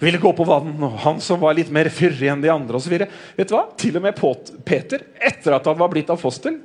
[0.02, 2.78] ville gå på vann, og han som var litt mer fyrig enn de andre.
[2.78, 3.10] Og videre.
[3.36, 3.66] Vet du hva?
[3.78, 4.22] Til og med
[4.66, 6.56] Peter, etter at han var blitt apostel,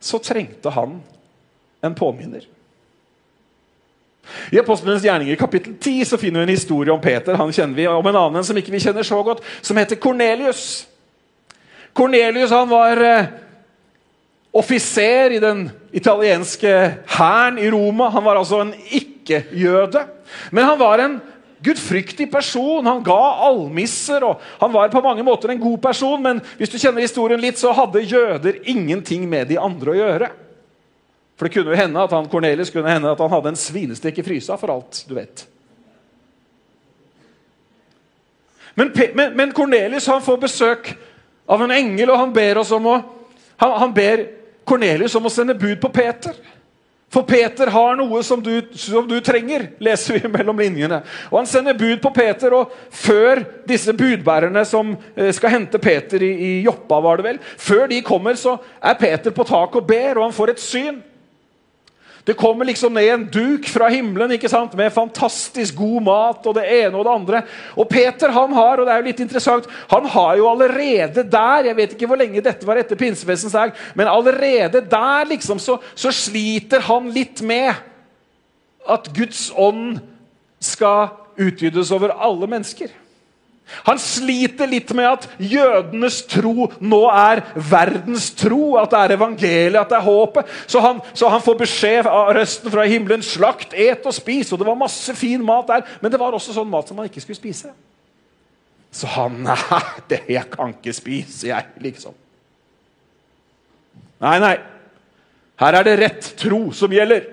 [0.00, 0.98] så trengte han
[1.84, 2.44] en påminner.
[4.52, 7.36] I Apostlenes gjerninger kapittel 10 så finner vi en historie om Peter.
[7.38, 10.86] Han kjenner vi, Om en annen som ikke vi kjenner så godt, som heter Kornelius.
[11.94, 13.30] Kornelius han var eh,
[14.54, 16.72] offiser i den italienske
[17.16, 18.08] hæren i Roma.
[18.10, 20.04] Han var altså en ikke-jøde.
[20.50, 21.20] Men han var en
[21.64, 22.86] gudfryktig person.
[22.86, 26.22] Han ga almisser, og han var på mange måter en god person.
[26.22, 30.30] Men hvis du kjenner historien litt, så hadde jøder ingenting med de andre å gjøre.
[31.34, 34.20] For det kunne jo hende at han Cornelius kunne hende at han hadde en svinestek
[34.20, 35.46] i frysa, for alt du vet.
[38.74, 40.94] Men, men, men Cornelius han får besøk
[41.46, 42.96] av en engel, og han ber om å
[43.56, 44.26] han, han ber
[44.66, 46.36] Cornelius om å sende bud på Peter.
[47.14, 50.98] For Peter har noe som du, som du, trenger, leser vi mellom linjene.
[51.30, 56.24] Og Han sender bud på Peter, og før disse budbærerne som eh, skal hente Peter
[56.26, 59.86] i, i Joppa, var det vel, før de kommer, så er Peter på taket og
[59.86, 60.98] ber, og han får et syn.
[62.24, 64.72] Det kommer liksom ned en duk fra himmelen ikke sant?
[64.78, 67.42] med fantastisk god mat og det ene og det andre.
[67.76, 71.68] Og Peter han har og det er jo litt interessant, han har jo allerede der
[71.68, 75.76] Jeg vet ikke hvor lenge dette var etter pinsefestens dag, men allerede der liksom så,
[75.94, 77.74] så sliter han litt med
[78.88, 79.98] at Guds ånd
[80.64, 82.88] skal utgytes over alle mennesker.
[83.84, 88.76] Han sliter litt med at jødenes tro nå er verdens tro.
[88.80, 90.50] At det er evangeliet, at det er håpet.
[90.70, 94.52] Så han, så han får beskjed av røsten fra himmelen slakt, et og spis.
[94.52, 97.08] Og det var masse fin mat der, men det var også sånn mat som man
[97.10, 97.72] ikke skulle spise.
[98.94, 102.14] Så han Nei, det jeg kan ikke spise, jeg, liksom.
[104.22, 104.54] Nei, nei.
[105.60, 107.26] Her er det rett tro som gjelder.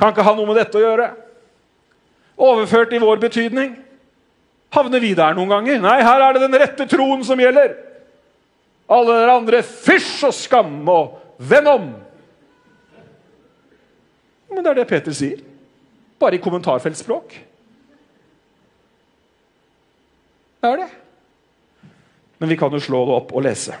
[0.00, 1.08] Kan ikke ha noe med dette å gjøre.
[2.42, 3.74] Overført i vår betydning.
[4.72, 5.80] Havner vi der noen ganger?
[5.84, 7.74] Nei, her er det den rette troen som gjelder.
[8.92, 11.86] Alle dere andre, fysj og skam og venn om!
[14.52, 15.40] Men det er det Peter sier.
[16.20, 17.36] Bare i kommentarfeltspråk.
[20.62, 20.90] Det er det.
[22.40, 23.76] Men vi kan jo slå det opp og lese.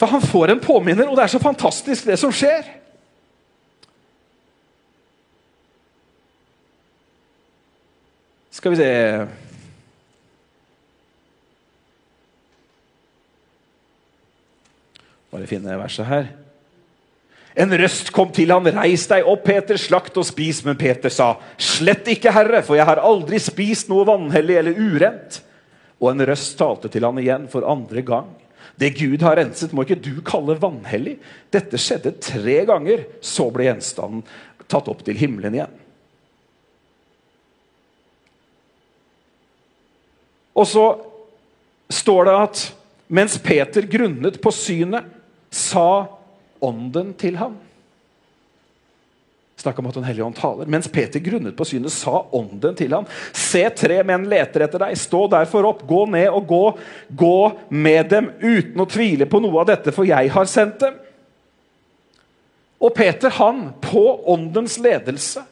[0.00, 2.79] For han får en påminner, og det er så fantastisk, det som skjer.
[8.60, 9.26] Skal vi se
[15.30, 16.26] Bare finne verset her.
[17.56, 21.38] En røst kom til han, 'Reis deg opp, Peter, slakt og spis.' Men Peter sa,
[21.56, 25.40] 'Slett ikke, Herre, for jeg har aldri spist noe vanhellig eller urent.'
[26.02, 28.28] Og en røst talte til han igjen for andre gang.
[28.76, 31.16] 'Det Gud har renset, må ikke du kalle vanhellig.'
[31.48, 34.26] Dette skjedde tre ganger, så ble gjenstanden
[34.68, 35.79] tatt opp til himmelen igjen.
[40.56, 40.84] Og så
[41.90, 42.62] står det at
[43.10, 45.08] mens Peter grunnet på synet,
[45.50, 46.06] sa
[46.62, 47.56] ånden til ham
[49.60, 50.68] Snakk om at Den hellige ånd taler.
[50.72, 53.04] Mens Peter grunnet på synet, sa ånden til ham.
[53.36, 54.96] Se, tre menn leter etter deg.
[54.96, 56.62] Stå derfor opp, gå ned og gå.
[57.12, 57.36] Gå
[57.68, 60.96] med dem uten å tvile på noe av dette, for jeg har sendt dem.
[62.80, 65.44] Og Peter, han, på åndens ledelse,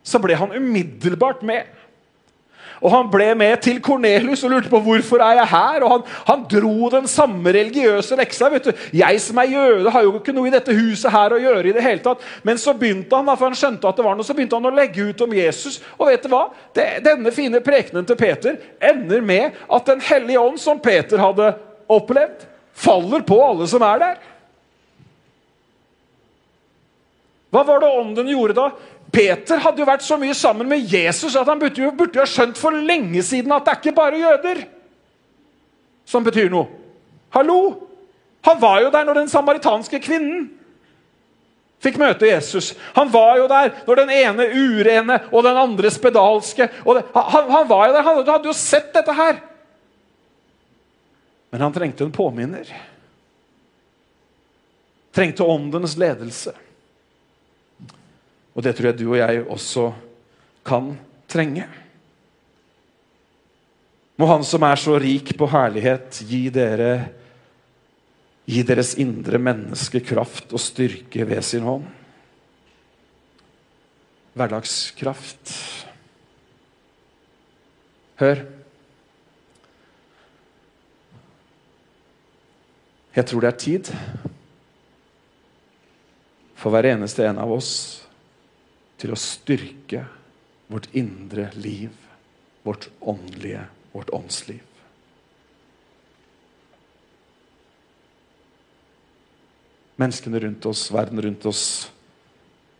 [0.00, 1.68] så ble han umiddelbart med.
[2.80, 5.84] Og Han ble med til Kornelius og lurte på hvorfor er jeg her.
[5.84, 8.50] Og han, han dro den samme religiøse leksa.
[8.52, 8.72] vet du.
[8.92, 11.68] Jeg som er jøde, har jo ikke noe i dette huset her å gjøre.
[11.68, 12.22] i det hele tatt.
[12.42, 14.74] Men så begynte han for han skjønte at det var noe, så begynte han å
[14.74, 15.80] legge ut om Jesus.
[15.98, 16.48] Og vet du hva?
[16.74, 21.54] Det, denne fine prekenen til Peter ender med at Den hellige ånd, som Peter hadde
[21.88, 22.44] opplevd,
[22.76, 24.18] faller på alle som er der.
[27.48, 28.68] Hva var det ånden gjorde da?
[29.12, 32.24] Peter hadde jo vært så mye sammen med Jesus at han burde jo, burde jo
[32.24, 34.62] ha skjønt for lenge siden at det er ikke bare jøder
[36.08, 36.68] som betyr noe.
[37.34, 37.58] Hallo!
[38.46, 40.46] Han var jo der når den samaritanske kvinnen
[41.82, 42.72] fikk møte Jesus.
[42.96, 47.66] Han var jo der når den ene urene og den andre spedalske det, han, han,
[47.68, 49.42] var jo der, han hadde jo sett dette her.
[51.52, 52.70] Men han trengte en påminner.
[55.16, 56.52] Trengte åndens ledelse.
[58.58, 59.92] Og det tror jeg du og jeg også
[60.66, 60.90] kan
[61.30, 61.68] trenge.
[64.18, 66.90] Må Han som er så rik på herlighet, gi dere
[68.48, 71.84] Gi deres indre menneske kraft og styrke ved sin hånd.
[74.32, 75.52] Hverdagskraft.
[78.22, 78.40] Hør.
[83.18, 83.92] Jeg tror det er tid
[86.56, 88.07] for hver eneste en av oss
[88.98, 90.04] til å styrke
[90.68, 91.94] vårt indre liv,
[92.66, 94.64] vårt åndelige, vårt åndsliv.
[99.98, 101.64] Menneskene rundt oss, verden rundt oss,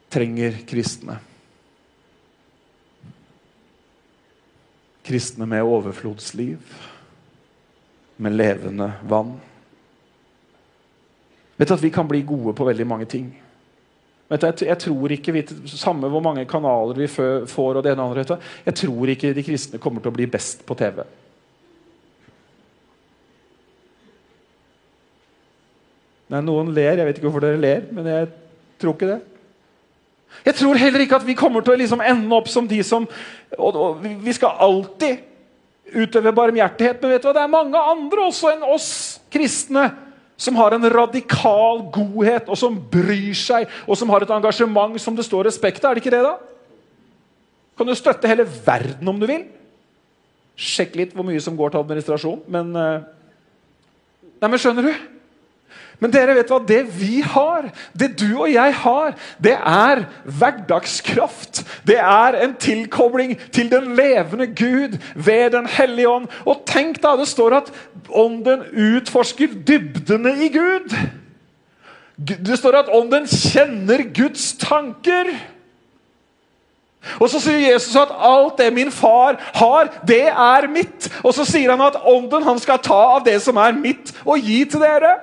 [0.08, 1.18] trenger kristne.
[5.02, 6.58] Kristne med overflodsliv,
[8.16, 9.34] med levende vann.
[11.56, 13.32] Vet du at Vi kan bli gode på veldig mange ting.
[14.28, 18.04] Du, jeg, jeg tror ikke, vi, Samme hvor mange kanaler vi får, og det ene
[18.04, 21.00] og andre, jeg tror ikke de kristne kommer til å bli best på TV.
[26.28, 27.00] Nei, Noen ler.
[27.00, 28.28] Jeg vet ikke hvorfor dere ler, men jeg
[28.80, 29.20] tror ikke det.
[30.44, 33.06] Jeg tror heller ikke at vi kommer til å liksom ende opp som de som
[33.56, 35.24] og, og, Vi skal alltid
[35.88, 37.32] utøve barmhjertighet, men vet du hva?
[37.32, 38.90] det er mange andre også enn oss
[39.32, 39.86] kristne
[40.38, 45.16] som har en radikal godhet, og som bryr seg, og som har et engasjement som
[45.18, 45.90] det står respekt av.
[45.90, 46.36] Er det ikke det, da?
[47.78, 49.48] Kan du støtte hele verden om du vil?
[50.58, 53.06] Sjekk litt hvor mye som går til administrasjon, men uh...
[54.38, 55.06] Nei, men skjønner du?
[55.98, 56.60] Men dere vet hva?
[56.62, 57.68] det vi har,
[57.98, 60.04] det du og jeg har, det er
[60.38, 61.64] hverdagskraft.
[61.88, 66.28] Det er en tilkobling til den levende Gud ved Den hellige ånd.
[66.46, 67.72] Og tenk da, det står at
[68.14, 70.94] ånden utforsker dybdene i Gud.
[72.18, 75.34] Det står at ånden kjenner Guds tanker.
[77.18, 81.10] Og Så sier Jesus at alt det min far har, det er mitt.
[81.24, 84.38] Og så sier han at ånden han skal ta av det som er mitt, og
[84.42, 85.16] gi til dere.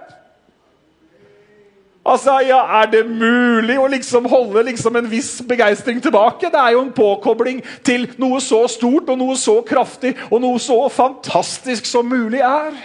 [2.05, 6.51] Altså, ja, Er det mulig å liksom holde liksom en viss begeistring tilbake?
[6.53, 10.61] Det er jo en påkobling til noe så stort og noe så kraftig og noe
[10.61, 12.77] så fantastisk som mulig er.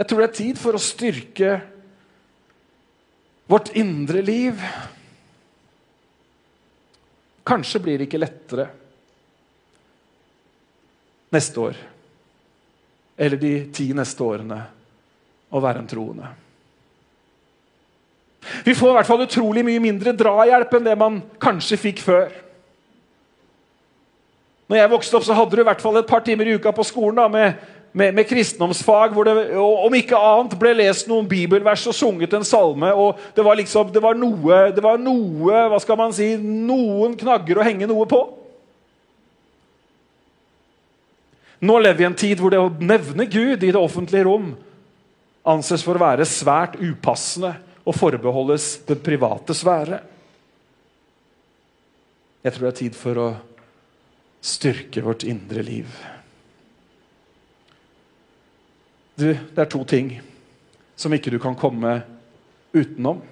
[0.00, 1.58] Jeg tror det er tid for å styrke
[3.52, 4.64] vårt indre liv.
[7.44, 8.66] Kanskje blir det ikke lettere
[11.34, 11.76] neste år
[13.14, 14.58] eller de ti neste årene
[15.54, 16.30] å være en troende.
[18.64, 22.32] Vi får i hvert fall utrolig mye mindre drahjelp enn det man kanskje fikk før.
[24.68, 26.72] Når jeg vokste opp, så hadde du i hvert fall et par timer i uka
[26.74, 27.58] på skolen da, med,
[27.92, 32.46] med, med, kristendomsfag, hvor det om ikke annet ble lest noen bibelvers og sunget en
[32.48, 32.92] salme.
[32.92, 37.16] og Det var liksom, det var noe, det var noe hva skal man si, noen
[37.20, 38.22] knagger å henge noe på.
[41.64, 44.52] Nå lever vi i en tid hvor det å nevne Gud i det offentlige rom
[45.44, 47.52] anses for å være svært upassende
[47.84, 50.00] og forbeholdes den private sfære.
[52.44, 53.28] Jeg tror det er tid for å
[54.44, 55.88] styrke vårt indre liv.
[59.14, 60.16] Du, det er to ting
[60.98, 62.00] som ikke du kan komme
[62.74, 63.22] utenom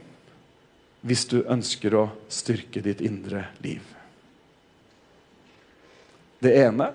[1.02, 3.82] hvis du ønsker å styrke ditt indre liv.
[6.42, 6.88] Det ene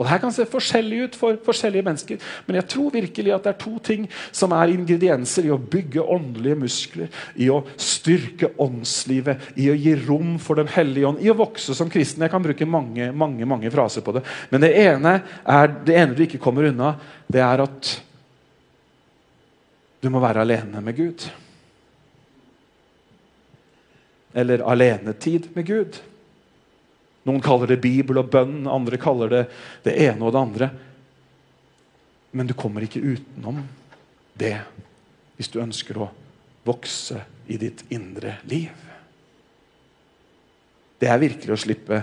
[0.00, 3.44] og Det her kan se forskjellig ut for forskjellige mennesker, men jeg tror virkelig at
[3.44, 8.48] det er to ting som er ingredienser i å bygge åndelige muskler, i å styrke
[8.56, 12.24] åndslivet, i å gi rom for Den hellige ånd, i å vokse som kristen.
[12.24, 14.24] Jeg kan bruke mange mange, mange fraser på det.
[14.50, 16.94] Men det ene, er, det ene du ikke kommer unna,
[17.30, 17.92] det er at
[20.00, 21.26] du må være alene med Gud.
[24.32, 25.98] Eller alenetid med Gud.
[27.30, 29.42] Noen kaller det Bibel og bønn, andre kaller det
[29.86, 30.70] det ene og det andre.
[32.34, 33.62] Men du kommer ikke utenom
[34.34, 34.56] det
[35.38, 36.10] hvis du ønsker å
[36.66, 38.74] vokse i ditt indre liv.
[41.00, 42.02] Det er virkelig å slippe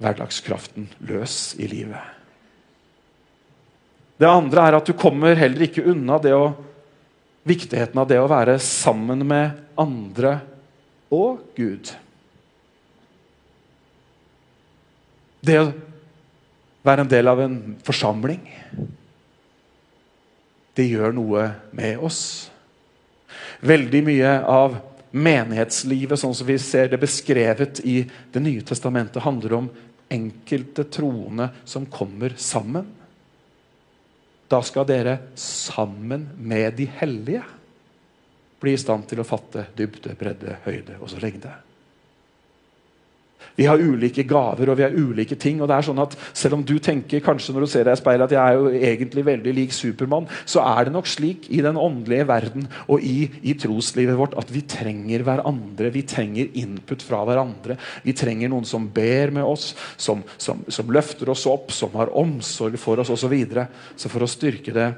[0.00, 2.00] hverdagskraften løs i livet.
[4.20, 6.44] Det andre er at du kommer heller ikke unna å,
[7.46, 10.38] viktigheten av det å være sammen med andre
[11.12, 11.92] og Gud.
[15.40, 15.70] Det å
[16.84, 18.40] være en del av en forsamling
[20.76, 22.22] Det gjør noe med oss.
[23.60, 24.78] Veldig mye av
[25.10, 29.70] menighetslivet, sånn som vi ser det beskrevet i Det nye testamentet, handler om
[30.10, 32.86] enkelte troende som kommer sammen.
[34.50, 37.44] Da skal dere sammen med de hellige
[38.60, 41.52] bli i stand til å fatte dybde, bredde, høyde og så lengde.
[43.60, 45.60] Vi har ulike gaver og vi har ulike ting.
[45.60, 48.00] og det er sånn at Selv om du tenker kanskje når du ser deg i
[48.00, 51.60] speilet at jeg er jo egentlig veldig lik Supermann, så er det nok slik i
[51.64, 55.92] den åndelige verden og i, i troslivet vårt at vi trenger hverandre.
[55.92, 57.76] Vi trenger input fra hverandre.
[58.06, 62.14] Vi trenger noen som ber med oss, som, som, som løfter oss opp, som har
[62.16, 63.20] omsorg for oss osv.
[63.20, 63.68] Så, videre.
[63.94, 64.88] så for å styrke det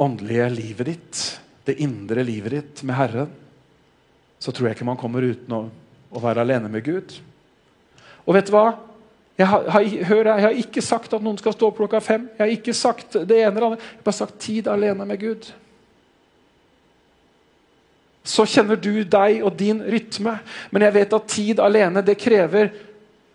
[0.00, 1.22] åndelige livet ditt,
[1.66, 3.38] det indre livet ditt med Herren,
[4.38, 5.58] så tror jeg ikke man kommer uten
[6.12, 7.16] å, være alene med Gud.
[8.26, 8.66] Og vet du hva?
[9.40, 12.28] Jeg har, har, hør, jeg har ikke sagt at noen skal stå opp klokka fem.
[12.36, 13.80] Jeg har ikke sagt det ene eller andre.
[13.80, 15.48] Jeg har bare sagt tid alene med Gud.
[18.22, 20.36] Så kjenner du deg og din rytme.
[20.70, 22.70] Men jeg vet at tid alene, det krever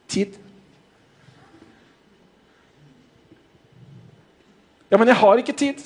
[0.07, 0.37] tid.
[4.87, 5.81] Ja, men jeg har ikke tid.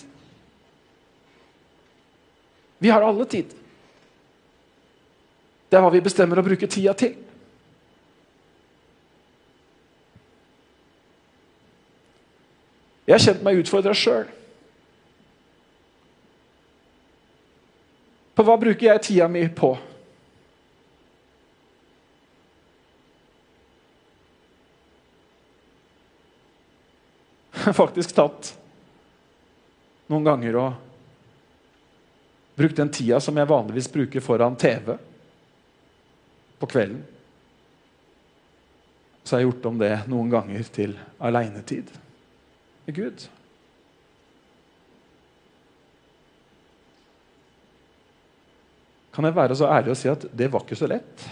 [2.81, 3.57] Vi har alle tid.
[5.71, 7.13] Det er hva vi bestemmer å bruke tida til.
[13.07, 14.27] Jeg har kjent meg utfordra sjøl.
[18.35, 19.69] På hva bruker jeg tida mi på?
[27.79, 28.51] Faktisk tatt
[30.11, 30.75] noen ganger og
[32.59, 34.97] brukt den tida som jeg vanligvis bruker foran TV
[36.61, 37.01] på kvelden.
[39.23, 41.91] Så har jeg gjort om det noen ganger til aleinetid
[42.87, 43.27] med Gud.
[49.11, 51.29] Kan jeg være så ærlig å si at det var ikke så lett?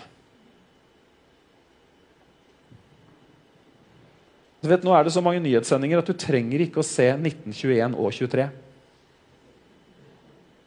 [4.60, 7.96] Du vet, Nå er det så mange nyhetssendinger at du trenger ikke å se 1921
[7.96, 8.50] og 23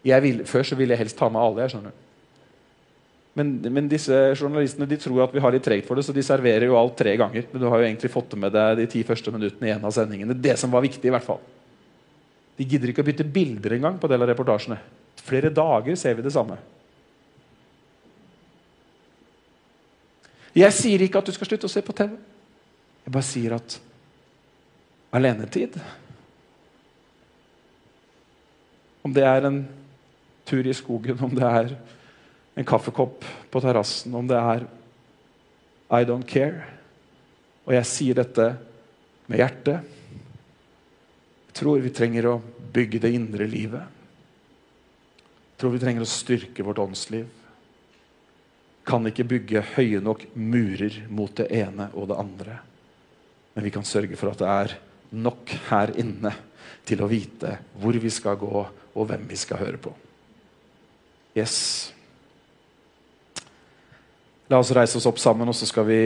[0.03, 1.63] vil, før så ville jeg helst ta med alle.
[1.63, 1.93] jeg skjønner.
[3.33, 6.25] Men, men, disse journalistene de tror at vi har litt tregt for det, så de
[6.25, 7.47] serverer jo alt tre ganger.
[7.53, 10.37] Men du har jo egentlig fått med deg de ti første minuttene en av sendingene.
[10.37, 11.41] Det som var viktig i hvert fall.
[12.59, 14.77] De gidder ikke å bytte bilder engang på del av reportasjene.
[15.25, 16.59] Flere dager ser vi det samme.
[20.53, 22.13] Jeg sier ikke at du skal slutte å se på TV.
[23.07, 23.79] Jeg bare sier at
[25.13, 25.75] alenetid
[29.03, 29.57] Om det er en
[30.47, 31.73] tur i skogen, om det er
[32.55, 34.67] en kaffekopp på terrassen, om det er
[35.93, 36.67] I don't care.
[37.67, 38.49] Og jeg sier dette
[39.31, 39.85] med hjertet.
[41.49, 42.41] Jeg tror vi trenger å
[42.73, 44.01] bygge det indre livet.
[45.53, 47.29] Jeg tror vi trenger å styrke vårt åndsliv.
[48.89, 52.59] Kan ikke bygge høye nok murer mot det ene og det andre.
[53.55, 54.77] Men vi kan sørge for at det er
[55.13, 56.33] nok her inne
[56.89, 58.51] til å vite hvor vi skal gå,
[58.93, 59.93] og hvem vi skal høre på.
[61.37, 61.93] Yes.
[64.53, 66.01] La oss reise oss opp sammen, og så skal vi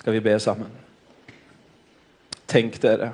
[0.00, 0.72] Skal vi be sammen?
[2.50, 3.12] Tenk dere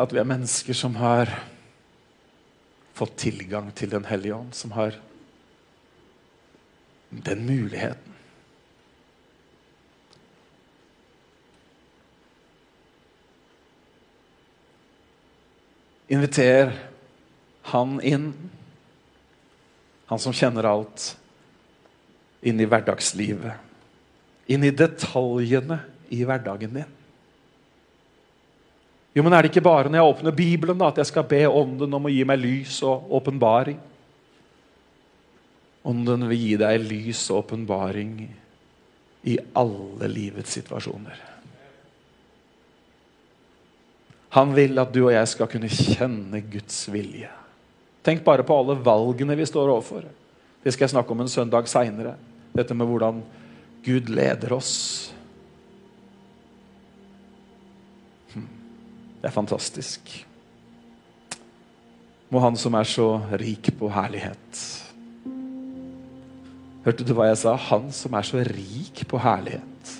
[0.00, 1.36] at vi er mennesker som har
[2.96, 4.96] fått tilgang til Den hellige ånd, som har
[7.12, 8.15] den muligheten.
[16.08, 16.70] Inviter
[17.72, 18.30] han inn,
[20.06, 21.16] han som kjenner alt,
[22.46, 23.64] inn i hverdagslivet.
[24.46, 25.80] Inn i detaljene
[26.14, 26.92] i hverdagen din.
[29.16, 31.46] Jo, men Er det ikke bare når jeg åpner Bibelen da, at jeg skal be
[31.48, 33.78] Ånden om å gi meg lys og åpenbaring?
[35.86, 38.12] Ånden vil gi deg lys og åpenbaring
[39.26, 41.35] i alle livets situasjoner.
[44.34, 47.30] Han vil at du og jeg skal kunne kjenne Guds vilje.
[48.06, 50.06] Tenk bare på alle valgene vi står overfor.
[50.62, 52.16] Det skal jeg snakke om en søndag seinere.
[52.56, 53.20] Dette med hvordan
[53.86, 54.72] Gud leder oss.
[58.34, 58.48] Hm.
[59.22, 60.16] Det er fantastisk.
[62.30, 63.06] Må Han som er så
[63.38, 64.64] rik på herlighet
[66.86, 67.56] Hørte du hva jeg sa?
[67.58, 69.94] Han som er så rik på herlighet.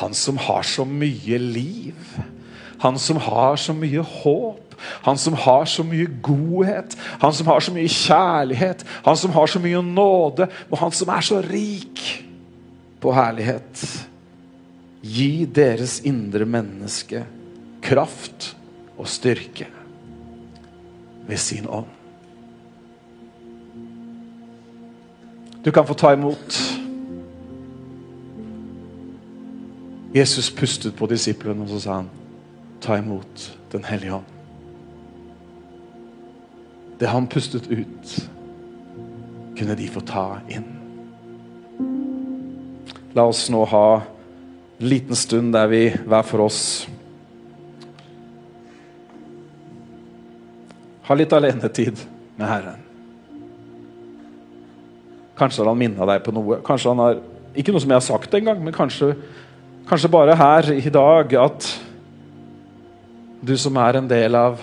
[0.00, 1.94] Han som har så mye liv.
[2.80, 4.74] Han som har så mye håp.
[5.04, 6.96] Han som har så mye godhet.
[7.20, 8.84] Han som har så mye kjærlighet.
[9.04, 10.48] Han som har så mye nåde.
[10.70, 12.00] Og han som er så rik
[13.00, 13.84] på herlighet.
[15.04, 17.24] Gi deres indre menneske
[17.84, 18.54] kraft
[19.00, 19.68] og styrke
[21.28, 21.88] ved sin ånd.
[25.64, 26.60] Du kan få ta imot.
[30.14, 32.08] Jesus pustet på disiplene, og så sa han,
[32.80, 34.24] ta imot Den hellige ånd.
[36.98, 38.14] Det han pustet ut,
[39.56, 40.66] kunne de få ta inn.
[43.14, 46.60] La oss nå ha en liten stund der vi hver for oss
[51.10, 51.98] har litt alenetid
[52.38, 52.82] med Herren.
[55.40, 56.60] Kanskje har han minna deg på noe.
[56.62, 59.14] Kanskje han har, Ikke noe som jeg har sagt engang, men kanskje,
[59.88, 61.66] kanskje bare her i dag at
[63.40, 64.60] du som er en del av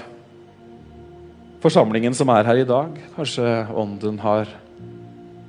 [1.63, 4.49] forsamlingen som er her i dag, kanskje Ånden har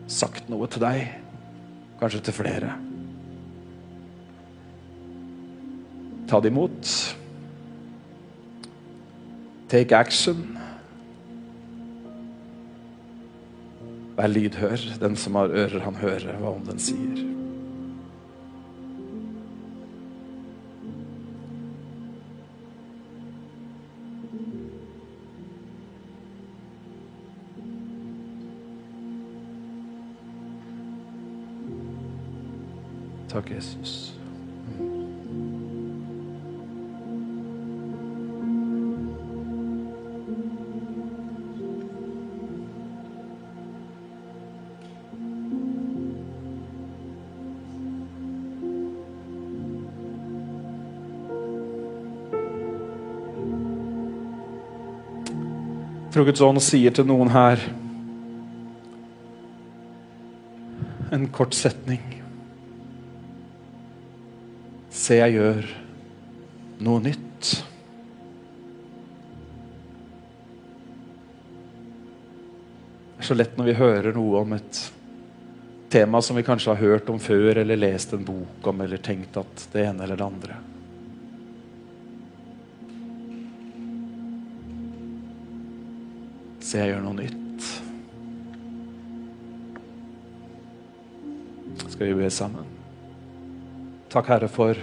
[0.09, 1.03] sagt noe til deg.
[2.01, 2.73] Kanskje til flere.
[6.29, 6.93] Ta det imot.
[9.69, 10.45] Take action.
[14.17, 14.87] Vær lydhør.
[15.01, 17.38] Den som har ører, han hører hva Ånden sier.
[33.39, 34.15] Takk, Jesus.
[56.05, 57.63] Jeg tror Guds ånd sier til noen her
[61.15, 62.18] en kort setning.
[65.09, 65.65] Se, jeg gjør
[66.85, 67.47] noe nytt.
[73.15, 74.81] Det er så lett når vi hører noe om et
[75.89, 79.39] tema som vi kanskje har hørt om før, eller lest en bok om, eller tenkt
[79.41, 80.59] at det ene eller det andre.
[86.61, 87.73] Se, jeg gjør noe nytt.
[91.97, 92.69] Skal vi be sammen?
[94.13, 94.77] Takk, Herre, for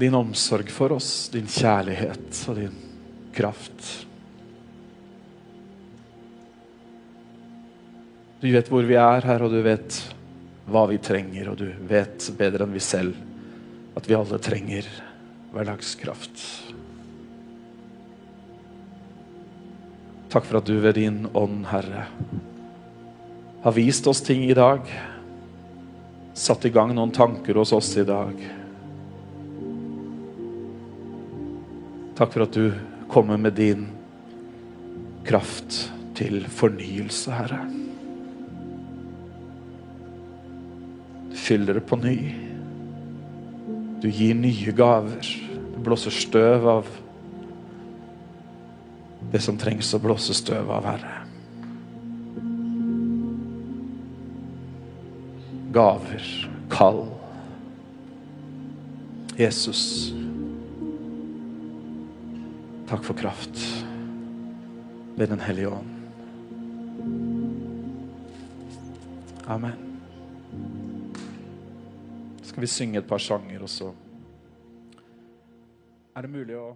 [0.00, 2.76] din omsorg for oss, din kjærlighet og din
[3.36, 4.06] kraft.
[8.40, 9.98] Du vet hvor vi er, her, og du vet
[10.70, 13.18] hva vi trenger, og du vet bedre enn vi selv
[13.98, 14.88] at vi alle trenger
[15.52, 16.44] hverdagskraft.
[20.30, 22.06] Takk for at du ved din ånd, Herre,
[23.60, 24.86] har vist oss ting i dag.
[26.38, 28.59] Satt i gang noen tanker hos oss i dag.
[32.20, 32.72] Takk for at du
[33.08, 33.86] kommer med din
[35.24, 35.86] kraft
[36.18, 37.62] til fornyelse, Herre.
[41.30, 42.18] Du fyller det på ny.
[44.04, 45.32] Du gir nye gaver.
[45.72, 46.92] Du blåser støv av
[49.32, 51.16] det som trengs å blåse støv av, Herre.
[55.72, 56.32] Gaver,
[56.68, 57.06] kall.
[59.40, 60.10] Jesus,
[62.90, 63.84] takk for kraft
[65.16, 65.90] ved Den hellige ånd.
[69.46, 69.78] Amen.
[72.42, 73.92] Skal vi synge et par sanger, og så
[76.16, 76.74] er det mulig å